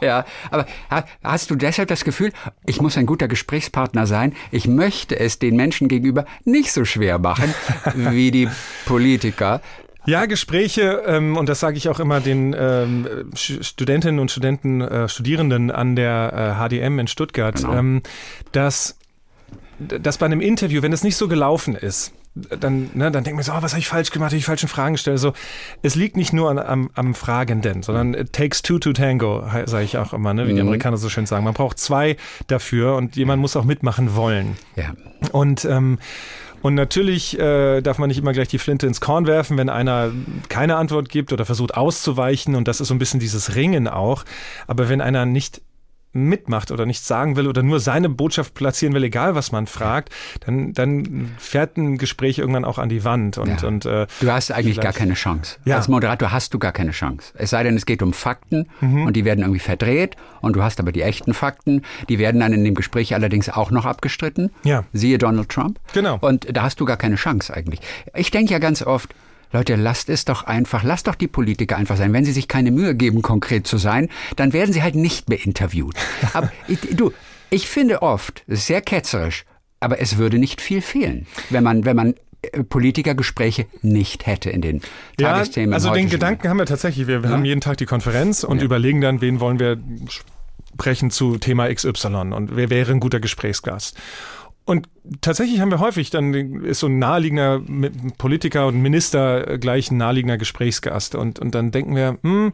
[0.00, 0.66] ja, aber
[1.22, 2.32] hast du deshalb das Gefühl,
[2.66, 4.34] ich muss ein guter Gesprächspartner sein?
[4.50, 7.54] Ich möchte es den Menschen gegenüber nicht so schwer machen
[7.94, 8.48] wie die
[8.86, 9.60] Politiker.
[10.06, 15.08] Ja, Gespräche, ähm, und das sage ich auch immer den ähm, Studentinnen und Studenten, äh,
[15.08, 17.74] Studierenden an der äh, HDM in Stuttgart, genau.
[17.74, 18.02] ähm,
[18.52, 18.98] dass,
[19.78, 23.44] dass bei einem Interview, wenn es nicht so gelaufen ist, dann, ne, dann denkt man
[23.44, 25.20] so, oh, was habe ich falsch gemacht, habe ich falschen Fragen gestellt.
[25.20, 25.34] So,
[25.82, 29.84] es liegt nicht nur an, am, am Fragenden, sondern it takes two to tango, sage
[29.84, 30.56] ich auch immer, ne, wie mhm.
[30.56, 31.44] die Amerikaner so schön sagen.
[31.44, 32.16] Man braucht zwei
[32.48, 34.56] dafür und jemand muss auch mitmachen wollen.
[34.74, 34.94] Ja.
[35.30, 35.98] Und ähm,
[36.64, 40.12] und natürlich äh, darf man nicht immer gleich die Flinte ins Korn werfen, wenn einer
[40.48, 42.54] keine Antwort gibt oder versucht auszuweichen.
[42.54, 44.24] Und das ist so ein bisschen dieses Ringen auch.
[44.66, 45.60] Aber wenn einer nicht
[46.14, 50.10] mitmacht oder nichts sagen will oder nur seine Botschaft platzieren will, egal was man fragt,
[50.46, 53.36] dann, dann fährt ein Gespräch irgendwann auch an die Wand.
[53.36, 53.68] Und, ja.
[53.68, 55.58] und, äh, du hast eigentlich gar keine Chance.
[55.64, 55.76] Ja.
[55.76, 57.32] Als Moderator hast du gar keine Chance.
[57.36, 59.06] Es sei denn, es geht um Fakten mhm.
[59.06, 61.82] und die werden irgendwie verdreht und du hast aber die echten Fakten.
[62.08, 64.50] Die werden dann in dem Gespräch allerdings auch noch abgestritten.
[64.62, 64.84] Ja.
[64.92, 65.80] Siehe Donald Trump.
[65.92, 66.18] Genau.
[66.20, 67.80] Und da hast du gar keine Chance eigentlich.
[68.14, 69.14] Ich denke ja ganz oft,
[69.54, 72.12] Leute, lasst es doch einfach, lasst doch die Politiker einfach sein.
[72.12, 75.42] Wenn sie sich keine Mühe geben, konkret zu sein, dann werden sie halt nicht mehr
[75.44, 75.94] interviewt.
[76.32, 77.12] Aber ich, du,
[77.50, 79.44] ich finde oft, es ist sehr ketzerisch,
[79.78, 84.62] aber es würde nicht viel fehlen, wenn man, wenn man äh, Politikergespräche nicht hätte in
[84.62, 84.80] den
[85.20, 85.74] ja, Tagesthemen.
[85.74, 87.06] Also den Gedanken haben wir tatsächlich.
[87.06, 87.36] Wir, wir ja.
[87.36, 88.64] haben jeden Tag die Konferenz und ja.
[88.64, 89.78] überlegen dann, wen wollen wir
[90.74, 93.96] sprechen zu Thema XY und wer wäre ein guter Gesprächsgast.
[94.66, 94.88] Und
[95.20, 97.60] tatsächlich haben wir häufig, dann ist so ein naheliegender
[98.16, 101.14] Politiker und Minister gleich ein naheliegender Gesprächsgast.
[101.14, 102.52] Und, und dann denken wir, hm,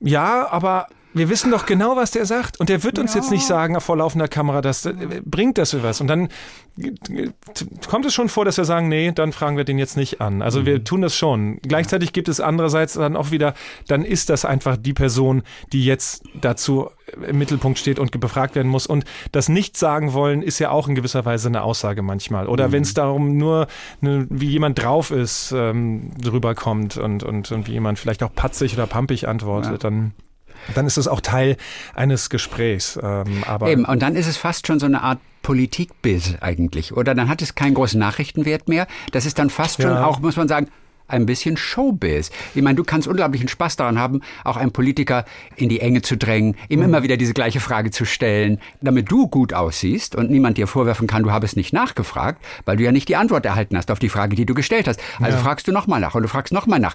[0.00, 2.58] ja, aber wir wissen doch genau, was der sagt.
[2.60, 3.20] Und der wird uns ja.
[3.20, 4.94] jetzt nicht sagen vor laufender Kamera, dass äh,
[5.24, 6.00] bringt das für was.
[6.00, 6.28] Und dann
[7.88, 10.40] kommt es schon vor, dass wir sagen, nee, dann fragen wir den jetzt nicht an.
[10.40, 10.66] Also mhm.
[10.66, 11.58] wir tun das schon.
[11.62, 13.54] Gleichzeitig gibt es andererseits dann auch wieder,
[13.88, 15.42] dann ist das einfach die Person,
[15.72, 16.90] die jetzt dazu
[17.28, 18.86] im Mittelpunkt steht und befragt werden muss.
[18.86, 22.48] Und das nicht sagen wollen ist ja auch in gewisser Weise eine Aussage manchmal.
[22.48, 22.72] Oder mhm.
[22.72, 23.66] wenn es darum nur,
[24.00, 28.34] ne, wie jemand drauf ist, ähm, drüber kommt und, und, und wie jemand vielleicht auch
[28.34, 29.78] patzig oder pampig antwortet, ja.
[29.78, 30.14] dann
[30.74, 31.56] dann ist es auch Teil
[31.94, 32.98] eines Gesprächs.
[33.02, 36.92] Ähm, aber Eben, und dann ist es fast schon so eine Art Politikbiss eigentlich.
[36.92, 38.86] Oder dann hat es keinen großen Nachrichtenwert mehr.
[39.10, 40.68] Das ist dann fast schon auch, muss man sagen,
[41.08, 42.30] ein bisschen Showbiz.
[42.54, 45.24] Ich meine, du kannst unglaublichen Spaß daran haben, auch einen Politiker
[45.56, 46.86] in die Enge zu drängen, ihm mhm.
[46.86, 51.06] immer wieder diese gleiche Frage zu stellen, damit du gut aussiehst und niemand dir vorwerfen
[51.06, 54.08] kann, du habest nicht nachgefragt, weil du ja nicht die Antwort erhalten hast auf die
[54.08, 55.00] Frage, die du gestellt hast.
[55.20, 55.44] Also ja.
[55.44, 56.94] fragst du nochmal nach und du fragst nochmal nach.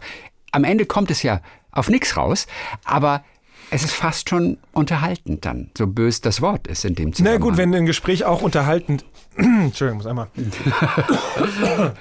[0.51, 1.41] Am Ende kommt es ja
[1.71, 2.47] auf nichts raus,
[2.85, 3.23] aber
[3.69, 7.41] es ist fast schon unterhaltend dann, so bös das Wort ist in dem Na Zusammenhang.
[7.41, 9.03] gut, wenn ein Gespräch auch unterhaltend.
[9.37, 10.27] Entschuldigung, muss einmal.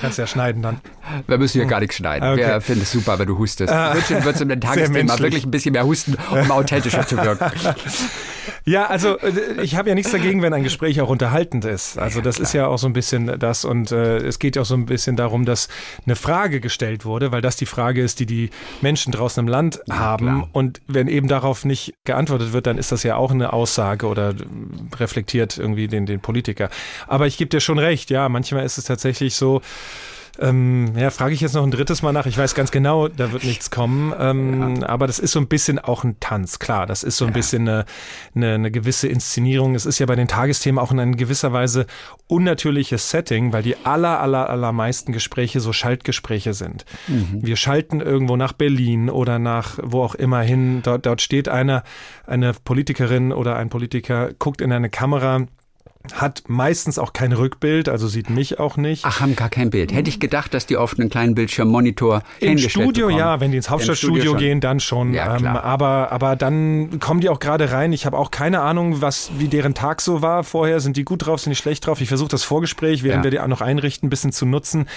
[0.00, 0.80] Kannst ja schneiden dann.
[1.26, 2.28] Wir müssen hier gar nichts schneiden.
[2.28, 2.46] Okay.
[2.46, 3.72] Wir finden es super, wenn du hustest.
[3.72, 7.50] Dir würdest du im Tagesthema wirklich ein bisschen mehr husten, um authentischer zu wirken.
[8.64, 11.98] Ja, also äh, ich habe ja nichts dagegen, wenn ein Gespräch auch unterhaltend ist.
[11.98, 14.66] Also das ist ja auch so ein bisschen das und äh, es geht ja auch
[14.66, 15.68] so ein bisschen darum, dass
[16.04, 19.80] eine Frage gestellt wurde, weil das die Frage ist, die die Menschen draußen im Land
[19.90, 20.26] haben.
[20.26, 20.48] klar.
[20.52, 24.34] Und wenn eben darauf nicht geantwortet wird, dann ist das ja auch eine Aussage oder
[24.98, 26.70] reflektiert irgendwie den, den Politiker.
[27.06, 29.60] Aber ich gebe dir schon recht, ja, manchmal ist es tatsächlich so,
[30.38, 32.26] ähm, ja, frage ich jetzt noch ein drittes Mal nach.
[32.26, 34.14] Ich weiß ganz genau, da wird nichts kommen.
[34.18, 36.86] Ähm, Aber das ist so ein bisschen auch ein Tanz, klar.
[36.86, 37.84] Das ist so ein bisschen eine,
[38.34, 39.74] eine, eine gewisse Inszenierung.
[39.74, 41.86] Es ist ja bei den Tagesthemen auch in einer gewisser Weise
[42.26, 46.84] unnatürliches Setting, weil die aller, aller, allermeisten Gespräche so Schaltgespräche sind.
[47.42, 50.82] Wir schalten irgendwo nach Berlin oder nach wo auch immer hin.
[50.82, 51.82] Dort, dort steht einer,
[52.26, 55.46] eine Politikerin oder ein Politiker, guckt in eine Kamera,
[56.14, 59.04] hat meistens auch kein Rückbild, also sieht mich auch nicht.
[59.04, 59.92] Ach, haben gar kein Bild.
[59.92, 63.18] Hätte ich gedacht, dass die oft einen kleinen Bildschirmmonitor Im Studio, bekommen.
[63.18, 65.12] ja, wenn die ins Hauptstadtstudio gehen, dann schon.
[65.12, 67.92] Ja, ähm, aber, aber dann kommen die auch gerade rein.
[67.92, 70.80] Ich habe auch keine Ahnung, was, wie deren Tag so war vorher.
[70.80, 72.00] Sind die gut drauf, sind die schlecht drauf?
[72.00, 73.24] Ich versuche das Vorgespräch, während Ja.
[73.24, 74.88] wir die auch noch einrichten, ein bisschen zu nutzen.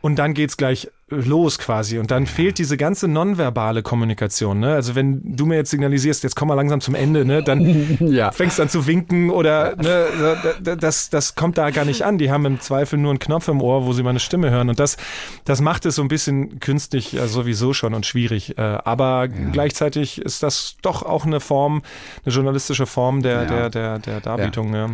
[0.00, 1.98] Und dann geht's gleich los quasi.
[1.98, 4.60] Und dann fehlt diese ganze nonverbale Kommunikation.
[4.60, 4.74] Ne?
[4.74, 7.42] Also wenn du mir jetzt signalisierst, jetzt komm mal langsam zum Ende, ne?
[7.42, 8.30] dann Ja.
[8.30, 10.06] fängst an zu winken oder ne,
[10.42, 12.18] da- da- das, das kommt da gar nicht an.
[12.18, 14.68] Die haben im Zweifel nur einen Knopf im Ohr, wo sie meine Stimme hören.
[14.68, 14.98] Und das,
[15.46, 18.56] das macht es so ein bisschen künstlich äh, sowieso schon und schwierig.
[18.58, 21.82] Äh, aber gleichzeitig ist das doch auch eine Form,
[22.24, 23.46] eine journalistische Form der, Ja.
[23.46, 24.74] der, der, der Darbietung.
[24.74, 24.90] Ja.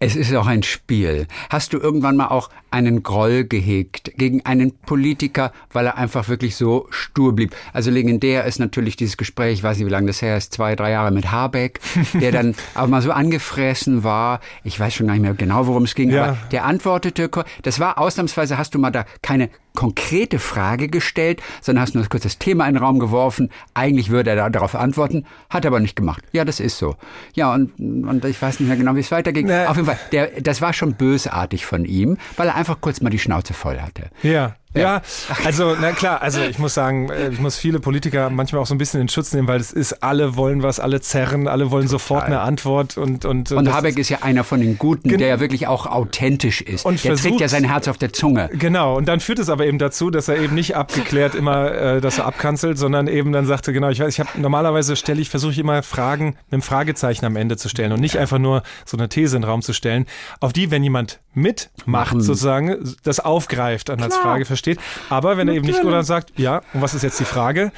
[0.00, 1.26] Es ist auch ein Spiel.
[1.48, 6.56] Hast du irgendwann mal auch einen Groll gehegt gegen einen Politiker, weil er einfach wirklich
[6.56, 7.54] so stur blieb?
[7.72, 10.74] Also legendär ist natürlich dieses Gespräch, ich weiß nicht, wie lange das her ist, zwei,
[10.76, 11.80] drei Jahre mit Habeck,
[12.12, 14.40] der dann auch mal so angefressen war.
[14.64, 16.24] Ich weiß schon gar nicht mehr genau, worum es ging, Ja.
[16.24, 17.30] aber der antwortete,
[17.62, 22.22] das war ausnahmsweise, hast du mal da keine konkrete Frage gestellt, sondern hast nur kurz
[22.22, 23.50] das Thema in den Raum geworfen.
[23.74, 26.22] Eigentlich würde er da darauf antworten, hat er aber nicht gemacht.
[26.32, 26.96] Ja, das ist so.
[27.34, 29.46] Ja, und, und ich weiß nicht mehr genau, wie es weiterging.
[29.46, 29.66] Nee.
[29.66, 33.10] Auf jeden Fall, der, das war schon bösartig von ihm, weil er einfach kurz mal
[33.10, 34.10] die Schnauze voll hatte.
[34.22, 34.56] Ja.
[34.76, 35.02] Ja,
[35.44, 38.74] also na klar, also ich muss sagen, äh, ich muss viele Politiker manchmal auch so
[38.74, 41.86] ein bisschen in Schutz nehmen, weil es ist, alle wollen was, alle zerren, alle wollen
[41.88, 45.28] sofort eine Antwort und und Und das Habeck ist ja einer von den Guten, der
[45.28, 46.84] ja wirklich auch authentisch ist.
[46.84, 48.50] Und der trägt versucht- ja sein Herz auf der Zunge.
[48.52, 52.00] Genau, und dann führt es aber eben dazu, dass er eben nicht abgeklärt immer, äh,
[52.00, 55.30] dass er abkanzelt, sondern eben dann sagte, genau, ich weiß, ich habe normalerweise stelle ich,
[55.30, 58.62] versuche ich immer Fragen mit einem Fragezeichen am Ende zu stellen und nicht einfach nur
[58.84, 60.06] so eine These in den Raum zu stellen,
[60.40, 62.20] auf die, wenn jemand mitmacht, Machen.
[62.20, 64.63] sozusagen, das aufgreift und als Frage versteht.
[65.10, 67.72] Aber wenn er eben nicht dann sagt, ja, und was ist jetzt die Frage?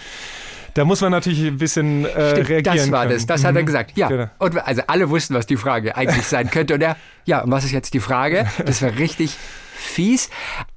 [0.75, 2.77] Da muss man natürlich ein bisschen äh, Stimmt, reagieren.
[2.77, 3.15] das war können.
[3.15, 3.67] das, das hat er Mhm.
[3.67, 3.93] gesagt.
[3.97, 4.09] Ja.
[4.09, 4.27] Genau.
[4.39, 6.75] Und also alle wussten, was die Frage eigentlich sein könnte.
[6.75, 8.47] Und er, ja, und was ist jetzt die Frage?
[8.67, 9.37] Das war richtig
[9.77, 10.31] fies.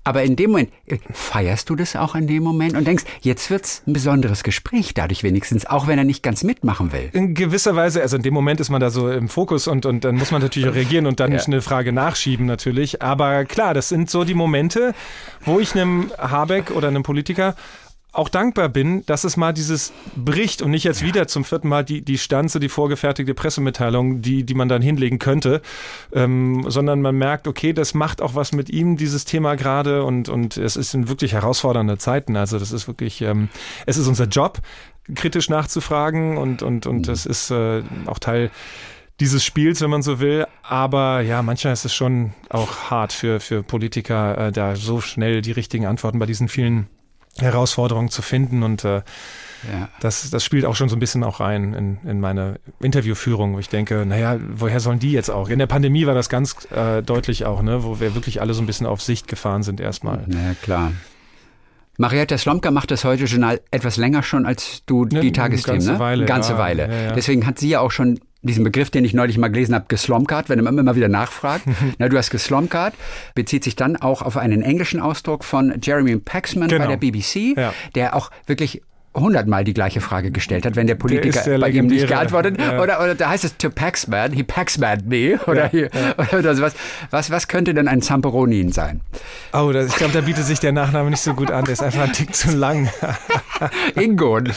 [0.04, 3.50] Aber in dem Moment, äh, feierst du das auch in dem Moment und denkst, jetzt
[3.50, 7.10] wird's ein besonderes Gespräch dadurch wenigstens, auch wenn er nicht ganz mitmachen will.
[7.14, 10.04] In gewisser Weise, also in dem Moment ist man da so im Fokus und, und
[10.04, 11.40] dann muss man natürlich reagieren und dann Ja.
[11.40, 13.02] eine Frage nachschieben natürlich.
[13.02, 14.94] Aber klar, das sind so die Momente,
[15.42, 17.56] wo ich einem Habeck oder einem Politiker
[18.12, 21.86] auch dankbar bin, dass es mal dieses bricht und nicht jetzt wieder zum vierten Mal
[21.86, 25.62] die, die Stanze, die vorgefertigte Pressemitteilung, die, die man dann hinlegen könnte,
[26.12, 30.28] ähm, sondern man merkt, okay, das macht auch was mit ihm, dieses Thema gerade und,
[30.28, 32.36] und es ist in wirklich herausfordernde Zeiten.
[32.36, 33.50] Also das ist wirklich, ähm,
[33.86, 34.60] es ist unser Job,
[35.14, 38.50] kritisch nachzufragen und, und, und das ist äh, auch Teil
[39.20, 40.48] dieses Spiels, wenn man so will.
[40.64, 45.42] Aber ja, manchmal ist es schon auch hart für, für Politiker, äh, da so schnell
[45.42, 46.88] die richtigen Antworten bei diesen vielen
[47.42, 48.64] Herausforderungen zu finden.
[48.64, 49.02] Und äh,
[49.72, 49.90] Ja.
[50.00, 53.60] das, das spielt auch schon so ein bisschen auch rein in, in meine Interviewführung, wo
[53.60, 55.50] ich denke, naja, woher sollen die jetzt auch?
[55.50, 58.62] In der Pandemie war das ganz äh, deutlich auch, ne, wo wir wirklich alle so
[58.62, 60.24] ein bisschen auf Sicht gefahren sind erstmal.
[60.28, 60.94] Na klar.
[61.98, 65.80] Marietta Slomka macht das heute Journal etwas länger schon als du Ne, die eine Tagesthemen,
[65.80, 66.00] ganze ne?
[66.00, 66.88] Weile, Eine ganze ja, Weile.
[66.88, 67.12] ja, ja.
[67.12, 70.48] Deswegen hat sie ja auch schon diesen Begriff, den ich neulich mal gelesen habe, geslomkart,
[70.50, 71.64] wenn man immer wieder nachfragt.
[71.98, 72.94] Na, du hast geslomkart,
[73.36, 76.86] bezieht sich dann auch auf einen englischen Ausdruck von Jeremy Paxman Genau.
[76.86, 77.74] bei der BBC, Ja.
[77.96, 78.82] der auch wirklich
[79.16, 82.60] hundertmal die gleiche Frage gestellt hat, wenn der Politiker ist der bei ihm nicht geantwortet
[82.60, 82.80] ja.
[82.80, 85.90] oder, oder da heißt es to Paxman, he Paxman me oder, Ja, hier,
[86.38, 86.74] oder sowas.
[87.10, 89.02] Was, was könnte denn ein Zamperonin sein?
[89.52, 91.66] Oh, das, ich glaube, da bietet sich der Nachname nicht so gut an.
[91.66, 92.90] Der ist einfach ein Tick zu lang.
[93.96, 94.52] Ingon.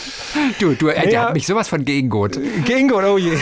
[0.60, 1.22] Du, du, äh, der Ja.
[1.24, 2.38] hat mich sowas von geingot.
[2.64, 3.38] Gingo, oh je.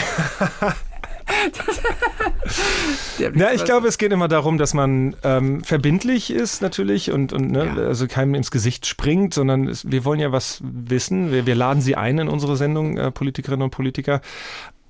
[3.34, 7.50] Ja, ich glaube, es geht immer darum, dass man ähm, verbindlich ist natürlich und, und
[7.50, 7.74] ne, Ja.
[7.82, 11.30] also keinem ins Gesicht springt, sondern es, wir wollen ja was wissen.
[11.30, 14.20] Wir, wir laden sie ein in unsere Sendung, äh, Politikerinnen und Politiker.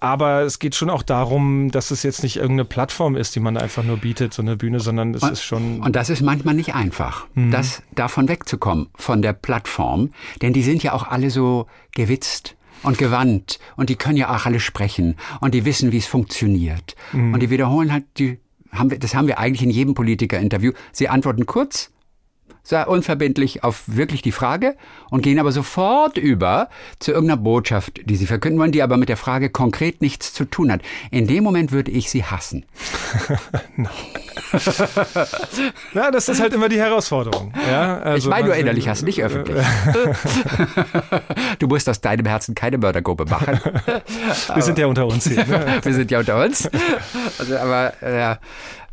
[0.03, 3.59] Aber es geht schon auch darum, dass es jetzt nicht irgendeine Plattform ist, die man
[3.59, 5.81] einfach nur bietet, so eine Bühne, sondern es ist schon.
[5.83, 7.51] Und das ist manchmal nicht einfach, Mhm.
[7.51, 10.13] das davon wegzukommen, von der Plattform.
[10.41, 13.59] Denn die sind ja auch alle so gewitzt und gewandt.
[13.77, 15.17] Und die können ja auch alle sprechen.
[15.41, 16.95] Und die wissen, wie es funktioniert.
[17.13, 17.35] Mhm.
[17.35, 18.39] Und die wiederholen halt die,
[18.73, 20.73] haben wir, das haben wir eigentlich in jedem Politikerinterview.
[20.93, 21.91] Sie antworten kurz,
[22.71, 24.77] sehr unverbindlich auf wirklich die Frage
[25.11, 26.69] und gehen aber sofort über
[27.01, 30.45] zu irgendeiner Botschaft, die sie verkünden wollen, die aber mit der Frage konkret nichts zu
[30.45, 30.81] tun hat.
[31.11, 32.65] In dem Moment würde ich sie hassen.
[35.95, 37.53] Ja, das ist halt immer die Herausforderung.
[37.71, 39.57] Ja, Ich also meine nur man- innerlich hassen, nicht öffentlich.
[41.59, 43.61] du musst aus deinem Herzen keine Mördergruppe machen.
[44.55, 45.45] Wir sind ja unter uns hier.
[45.45, 45.79] Ne?
[45.83, 46.69] Wir sind ja unter uns.
[47.39, 48.37] Also, aber äh,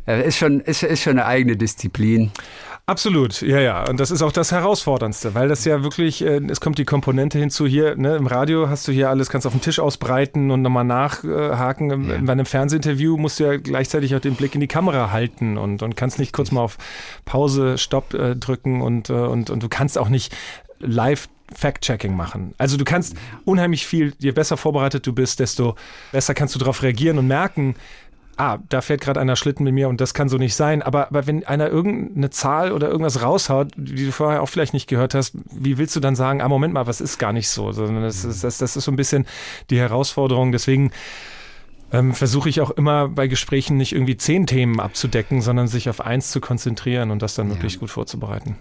[0.06, 2.30] äh, ist, schon, ist, ist schon eine eigene Disziplin.
[2.88, 3.86] Absolut, ja, ja.
[3.86, 7.38] Und das ist auch das Herausforderndste, weil das ja wirklich, äh, es kommt die Komponente
[7.38, 10.62] hinzu hier, ne, im Radio hast du hier alles, kannst auf den Tisch ausbreiten und
[10.62, 11.90] nochmal nachhaken.
[11.90, 12.16] Im- Ja.
[12.22, 15.82] Bei einem Fernsehinterview musst du ja gleichzeitig auch den Blick in die Kamera halten und,
[15.82, 16.78] und kannst nicht kurz mal auf
[17.26, 20.34] Pause, Stopp äh, drücken und, äh, und, und du kannst auch nicht
[20.80, 22.54] live Fact-Checking machen.
[22.56, 25.76] Also du kannst unheimlich viel, je besser vorbereitet du bist, desto
[26.10, 27.74] besser kannst du darauf reagieren und merken,
[28.38, 30.80] ah, da fährt gerade einer Schlitten mit mir und das kann so nicht sein.
[30.82, 34.88] Aber, aber wenn einer irgendeine Zahl oder irgendwas raushaut, die du vorher auch vielleicht nicht
[34.88, 37.72] gehört hast, wie willst du dann sagen, ah, Moment mal, was ist gar nicht so?
[37.72, 39.26] Sondern das ist, das, das ist so ein bisschen
[39.70, 40.52] die Herausforderung.
[40.52, 40.92] Deswegen
[41.92, 46.00] ähm, versuche ich auch immer bei Gesprächen nicht irgendwie zehn Themen abzudecken, sondern sich auf
[46.00, 48.56] eins zu konzentrieren und das dann wirklich gut vorzubereiten.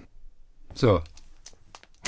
[0.73, 1.01] So.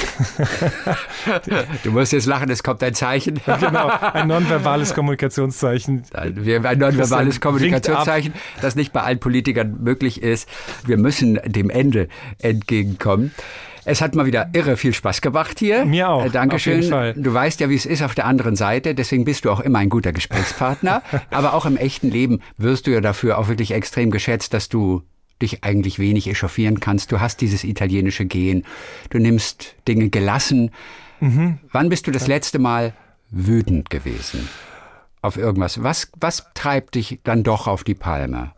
[1.83, 3.39] du musst jetzt lachen, es kommt ein Zeichen.
[3.59, 6.03] Genau, ein nonverbales Kommunikationszeichen.
[6.33, 10.47] Wir ein nonverbales Kommunikationszeichen, das nicht bei allen Politikern möglich ist.
[10.85, 12.07] Wir müssen dem Ende
[12.39, 13.33] entgegenkommen.
[13.85, 15.85] Es hat mal wieder irre viel Spaß gemacht hier.
[15.85, 16.81] Mir auch, Äh, Dankeschön.
[17.15, 18.93] Du weißt ja, wie es ist auf der anderen Seite.
[18.93, 21.01] Deswegen bist du auch immer ein guter Gesprächspartner.
[21.31, 25.03] Aber auch im echten Leben wirst du ja dafür auch wirklich extrem geschätzt, dass du
[25.41, 27.11] dich eigentlich wenig echauffieren kannst.
[27.11, 28.63] Du hast dieses italienische Gen.
[29.09, 30.71] Du nimmst Dinge gelassen.
[31.19, 31.59] Mhm.
[31.71, 32.93] Wann bist du das letzte Mal
[33.31, 34.47] wütend gewesen?
[35.21, 35.83] Auf irgendwas.
[35.83, 38.51] Was, was treibt dich dann doch auf die Palme?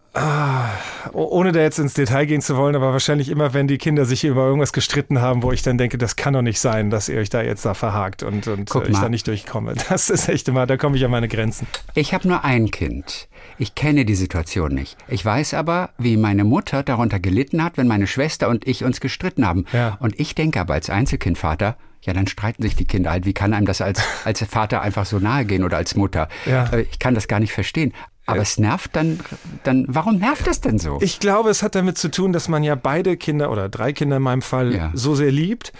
[1.13, 4.05] Oh- Ohne da jetzt ins Detail gehen zu wollen, aber wahrscheinlich immer, wenn die Kinder
[4.05, 7.07] sich über irgendwas gestritten haben, wo ich dann denke, das kann doch nicht sein, dass
[7.09, 9.73] ihr euch da jetzt da verhakt und, und ich da nicht durchkomme.
[9.89, 11.65] Das ist echt immer, da komme ich an meine Grenzen.
[11.95, 13.27] Ich habe nur ein Kind.
[13.57, 14.97] Ich kenne die Situation nicht.
[15.07, 18.99] Ich weiß aber, wie meine Mutter darunter gelitten hat, wenn meine Schwester und ich uns
[19.01, 19.65] gestritten haben.
[19.73, 19.97] Ja.
[19.99, 23.25] Und ich denke aber als Einzelkindvater, ja, dann streiten sich die Kinder halt.
[23.25, 26.29] Wie kann einem das als, als Vater einfach so nahe gehen oder als Mutter?
[26.45, 26.65] Ja.
[26.73, 27.93] Äh, Ich kann das gar nicht verstehen.
[28.27, 29.19] Aber es nervt dann,
[29.63, 30.99] dann, warum nervt das denn so?
[31.01, 34.17] Ich glaube, es hat damit zu tun, dass man ja beide Kinder oder drei Kinder
[34.17, 34.91] in meinem Fall Ja.
[34.93, 35.73] so sehr liebt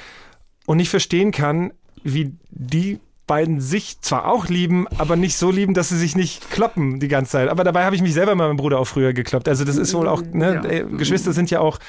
[0.65, 1.71] und nicht verstehen kann,
[2.03, 6.49] wie die beiden sich zwar auch lieben, aber nicht so lieben, dass sie sich nicht
[6.51, 7.49] kloppen die ganze Zeit.
[7.49, 9.47] Aber dabei habe ich mich selber mit meinem Bruder auch früher gekloppt.
[9.47, 10.69] Also das ist wohl auch, ne, Ja.
[10.69, 11.79] äh, Geschwister sind ja auch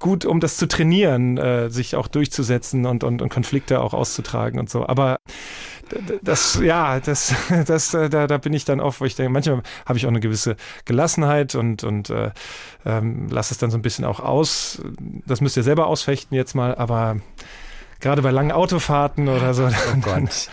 [0.00, 4.58] gut, um das zu trainieren, äh, sich auch durchzusetzen und, und, und Konflikte auch auszutragen
[4.60, 4.86] und so.
[4.86, 5.16] Aber
[6.22, 7.34] das, ja, das,
[7.66, 10.10] das, äh, da, da bin ich dann oft, wo ich denke, manchmal habe ich auch
[10.10, 12.30] eine gewisse Gelassenheit und, und äh,
[12.84, 14.82] ähm, lasse es dann so ein bisschen auch aus.
[15.26, 17.16] Das müsst ihr selber ausfechten jetzt mal, aber
[18.00, 19.64] gerade bei langen Autofahrten oder so.
[19.66, 20.48] Oh dann, Gott.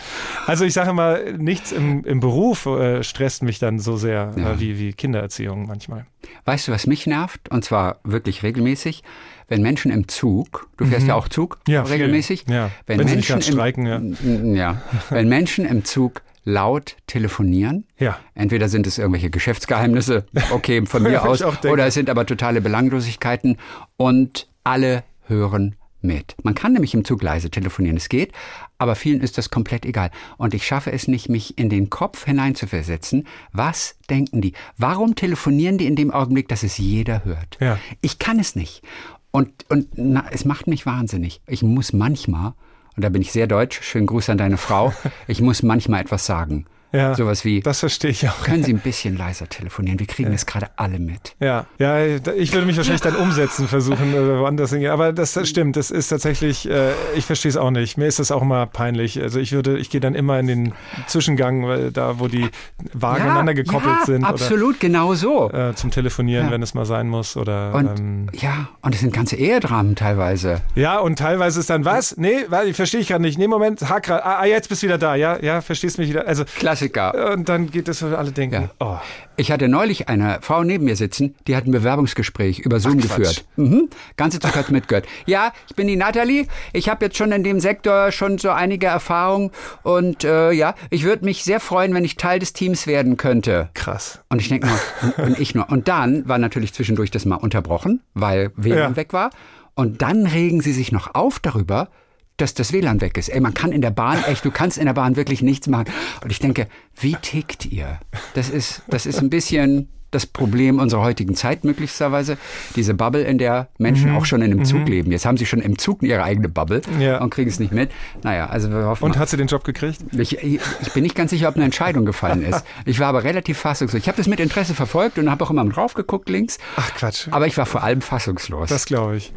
[0.46, 4.52] also ich sage mal, nichts im, im Beruf äh, stresst mich dann so sehr Ja.
[4.52, 6.06] äh, wie, wie Kindererziehung manchmal.
[6.44, 7.48] Weißt du, was mich nervt?
[7.50, 9.02] Und zwar wirklich regelmäßig,
[9.48, 11.72] wenn Menschen im Zug, du fährst ja auch Zug Mhm.
[11.74, 12.70] Ja, regelmäßig, Ja.
[12.86, 13.96] wenn, Wenn Menschen gerade streiken, ja.
[13.96, 14.78] im,
[15.10, 18.18] wenn Menschen im Zug laut telefonieren, Ja.
[18.34, 23.58] Entweder sind es irgendwelche Geschäftsgeheimnisse, okay, von mir aus, oder es sind aber totale Belanglosigkeiten
[23.96, 26.34] und alle hören mit.
[26.42, 28.32] Man kann nämlich im Zug leise telefonieren, es geht,
[28.78, 30.10] aber vielen ist das komplett egal.
[30.38, 33.26] Und ich schaffe es nicht, mich in den Kopf hineinzuversetzen.
[33.52, 34.52] Was denken die?
[34.76, 37.58] Warum telefonieren die in dem Augenblick, dass es jeder hört?
[37.60, 37.78] Ja.
[38.00, 38.82] Ich kann es nicht.
[39.30, 41.40] Und, und na, es macht mich wahnsinnig.
[41.46, 42.54] Ich muss manchmal,
[42.96, 44.92] und da bin ich sehr deutsch, schönen Gruß an deine Frau,
[45.26, 46.66] ich muss manchmal etwas sagen.
[46.92, 47.14] Ja.
[47.14, 48.42] Sowas wie, Das verstehe ich auch.
[48.44, 49.98] können Sie ein bisschen leiser telefonieren?
[49.98, 51.34] Wir kriegen das gerade alle mit.
[51.40, 54.90] Ja, ja, ich würde mich wahrscheinlich dann umsetzen versuchen oder woanders hingehen.
[54.90, 57.96] Aber das, stimmt, das ist tatsächlich, äh, ich verstehe es auch nicht.
[57.96, 59.20] Mir ist das auch immer peinlich.
[59.22, 60.72] Also ich würde, ich gehe dann immer in den
[61.06, 62.48] Zwischengang, weil da, wo die
[62.92, 64.24] Wagen aneinander gekoppelt ja, sind.
[64.24, 65.46] Absolut, genau so.
[65.48, 66.52] Oder äh, zum Telefonieren, Ja.
[66.52, 67.36] wenn es mal sein muss.
[67.38, 70.60] Oder Und ähm, ja, und es sind ganze Ehedramen teilweise.
[70.74, 72.18] ja, und teilweise ist dann was?
[72.18, 73.38] Nee, weil ich verstehe ich gerade nicht.
[73.38, 74.22] Nee, Moment, hack grad.
[74.24, 75.14] Ah, ah, jetzt bist du wieder da.
[75.14, 76.26] Ja, ja, verstehst mich wieder.
[76.28, 76.81] Also Klassiker.
[76.88, 77.32] Klassiker.
[77.32, 78.70] Und dann geht es, wo alle denken, Ja.
[78.80, 78.96] oh,
[79.36, 83.02] Ich hatte neulich eine Frau neben mir sitzen, die hat ein Bewerbungsgespräch über Zoom Ach,
[83.02, 83.44] geführt.
[83.56, 83.88] Mhm.
[84.16, 85.06] Ganze Zug hat mitgehört.
[85.26, 86.46] Ja, ich bin die Nathalie.
[86.72, 89.50] Ich habe jetzt schon in dem Sektor schon so einige Erfahrungen
[89.82, 93.70] und äh, ja, ich würde mich sehr freuen, wenn ich Teil des Teams werden könnte.
[93.74, 94.20] krass.
[94.28, 95.68] Und ich denke nur, und ich nur.
[95.70, 98.96] Und dann war natürlich zwischendurch das mal unterbrochen, weil WLAN Ja.
[98.96, 99.30] weg war.
[99.74, 101.88] Und dann regen sie sich noch auf darüber,
[102.36, 103.28] dass das WLAN weg ist.
[103.28, 105.86] Ey, man kann in der Bahn, echt, du kannst in der Bahn wirklich nichts machen.
[106.24, 106.66] Und ich denke,
[106.98, 107.98] wie tickt ihr?
[108.34, 112.36] Das ist, das ist ein bisschen das Problem unserer heutigen Zeit möglicherweise.
[112.76, 114.16] Diese Bubble, in der Menschen Mhm.
[114.18, 115.10] auch schon in einem Zug leben.
[115.10, 117.18] Jetzt haben sie schon im Zug ihre eigene Bubble Ja.
[117.22, 117.90] und kriegen es nicht mit.
[118.22, 119.20] Naja, also wir hoffen Und mal.
[119.20, 120.00] hat sie den Job gekriegt?
[120.12, 122.62] Ich, ich ich bin nicht ganz sicher, ob eine Entscheidung gefallen ist.
[122.84, 124.02] Ich war aber relativ fassungslos.
[124.02, 126.58] Ich habe das mit Interesse verfolgt und habe auch immer drauf geguckt links.
[126.76, 127.28] Ach Quatsch.
[127.30, 128.68] Aber ich war vor allem fassungslos.
[128.68, 129.32] Das glaube ich.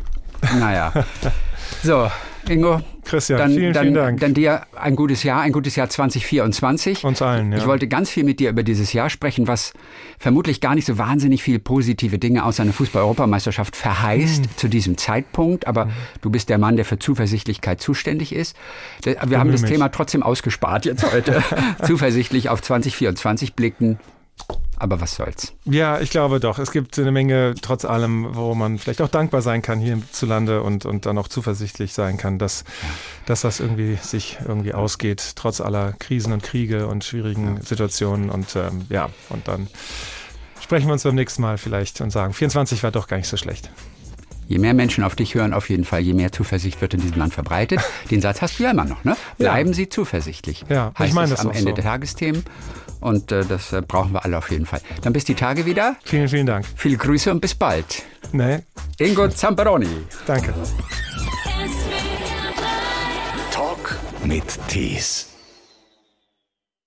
[0.60, 0.92] naja.
[1.84, 2.10] So,
[2.50, 2.82] Ingo.
[3.04, 4.20] Christian, dann, vielen, dann, vielen Dank.
[4.20, 7.04] Dann dir ein gutes Jahr, ein gutes Jahr 2024.
[7.04, 7.60] Uns allen, ja.
[7.60, 9.74] Ich wollte ganz viel mit dir über dieses Jahr sprechen, was
[10.18, 14.58] vermutlich gar nicht so wahnsinnig viel positive Dinge außer einer Fußball-Europameisterschaft verheißt Hm.
[14.58, 15.68] zu diesem Zeitpunkt.
[15.68, 15.90] Aber
[16.22, 18.56] du bist der Mann, der für Zuversichtlichkeit zuständig ist.
[19.04, 19.72] Wir haben das mich.
[19.72, 21.44] Thema trotzdem ausgespart jetzt heute.
[21.84, 24.00] Zuversichtlich auf 2024 blicken.
[24.78, 25.54] Aber was soll's.
[25.64, 26.60] Ja, ich glaube doch.
[26.60, 30.62] Es gibt eine Menge, trotz allem, wo man vielleicht auch dankbar sein kann hier hierzulande
[30.62, 32.66] und, und dann auch zuversichtlich sein kann, dass,
[33.26, 38.30] dass das irgendwie sich irgendwie ausgeht, trotz aller Krisen und Kriege und schwierigen Situationen.
[38.30, 39.68] Und ähm, ja, und dann
[40.62, 43.38] sprechen wir uns beim nächsten Mal vielleicht und sagen, 24 war doch gar nicht so
[43.38, 43.72] schlecht.
[44.48, 47.18] Je mehr Menschen auf dich hören, auf jeden Fall, je mehr Zuversicht wird in diesem
[47.18, 47.80] Land verbreitet.
[48.12, 49.18] Den Satz hast du ja immer noch, ne?
[49.40, 50.66] Bleiben Sie zuversichtlich.
[50.70, 51.76] Ja, ich heißt meine es das am Ende so.
[51.76, 52.44] der Tagesthemen.
[53.02, 54.82] Und äh, das äh, brauchen wir alle auf jeden Fall.
[55.02, 55.96] Dann bis die Tage wieder.
[56.04, 56.66] Vielen, vielen Dank.
[56.76, 58.04] Viele Grüße und bis bald.
[58.32, 58.60] Nee,
[59.00, 59.88] Ingo Zamperoni.
[60.26, 60.54] danke.
[63.52, 65.35] Talk mit Tees.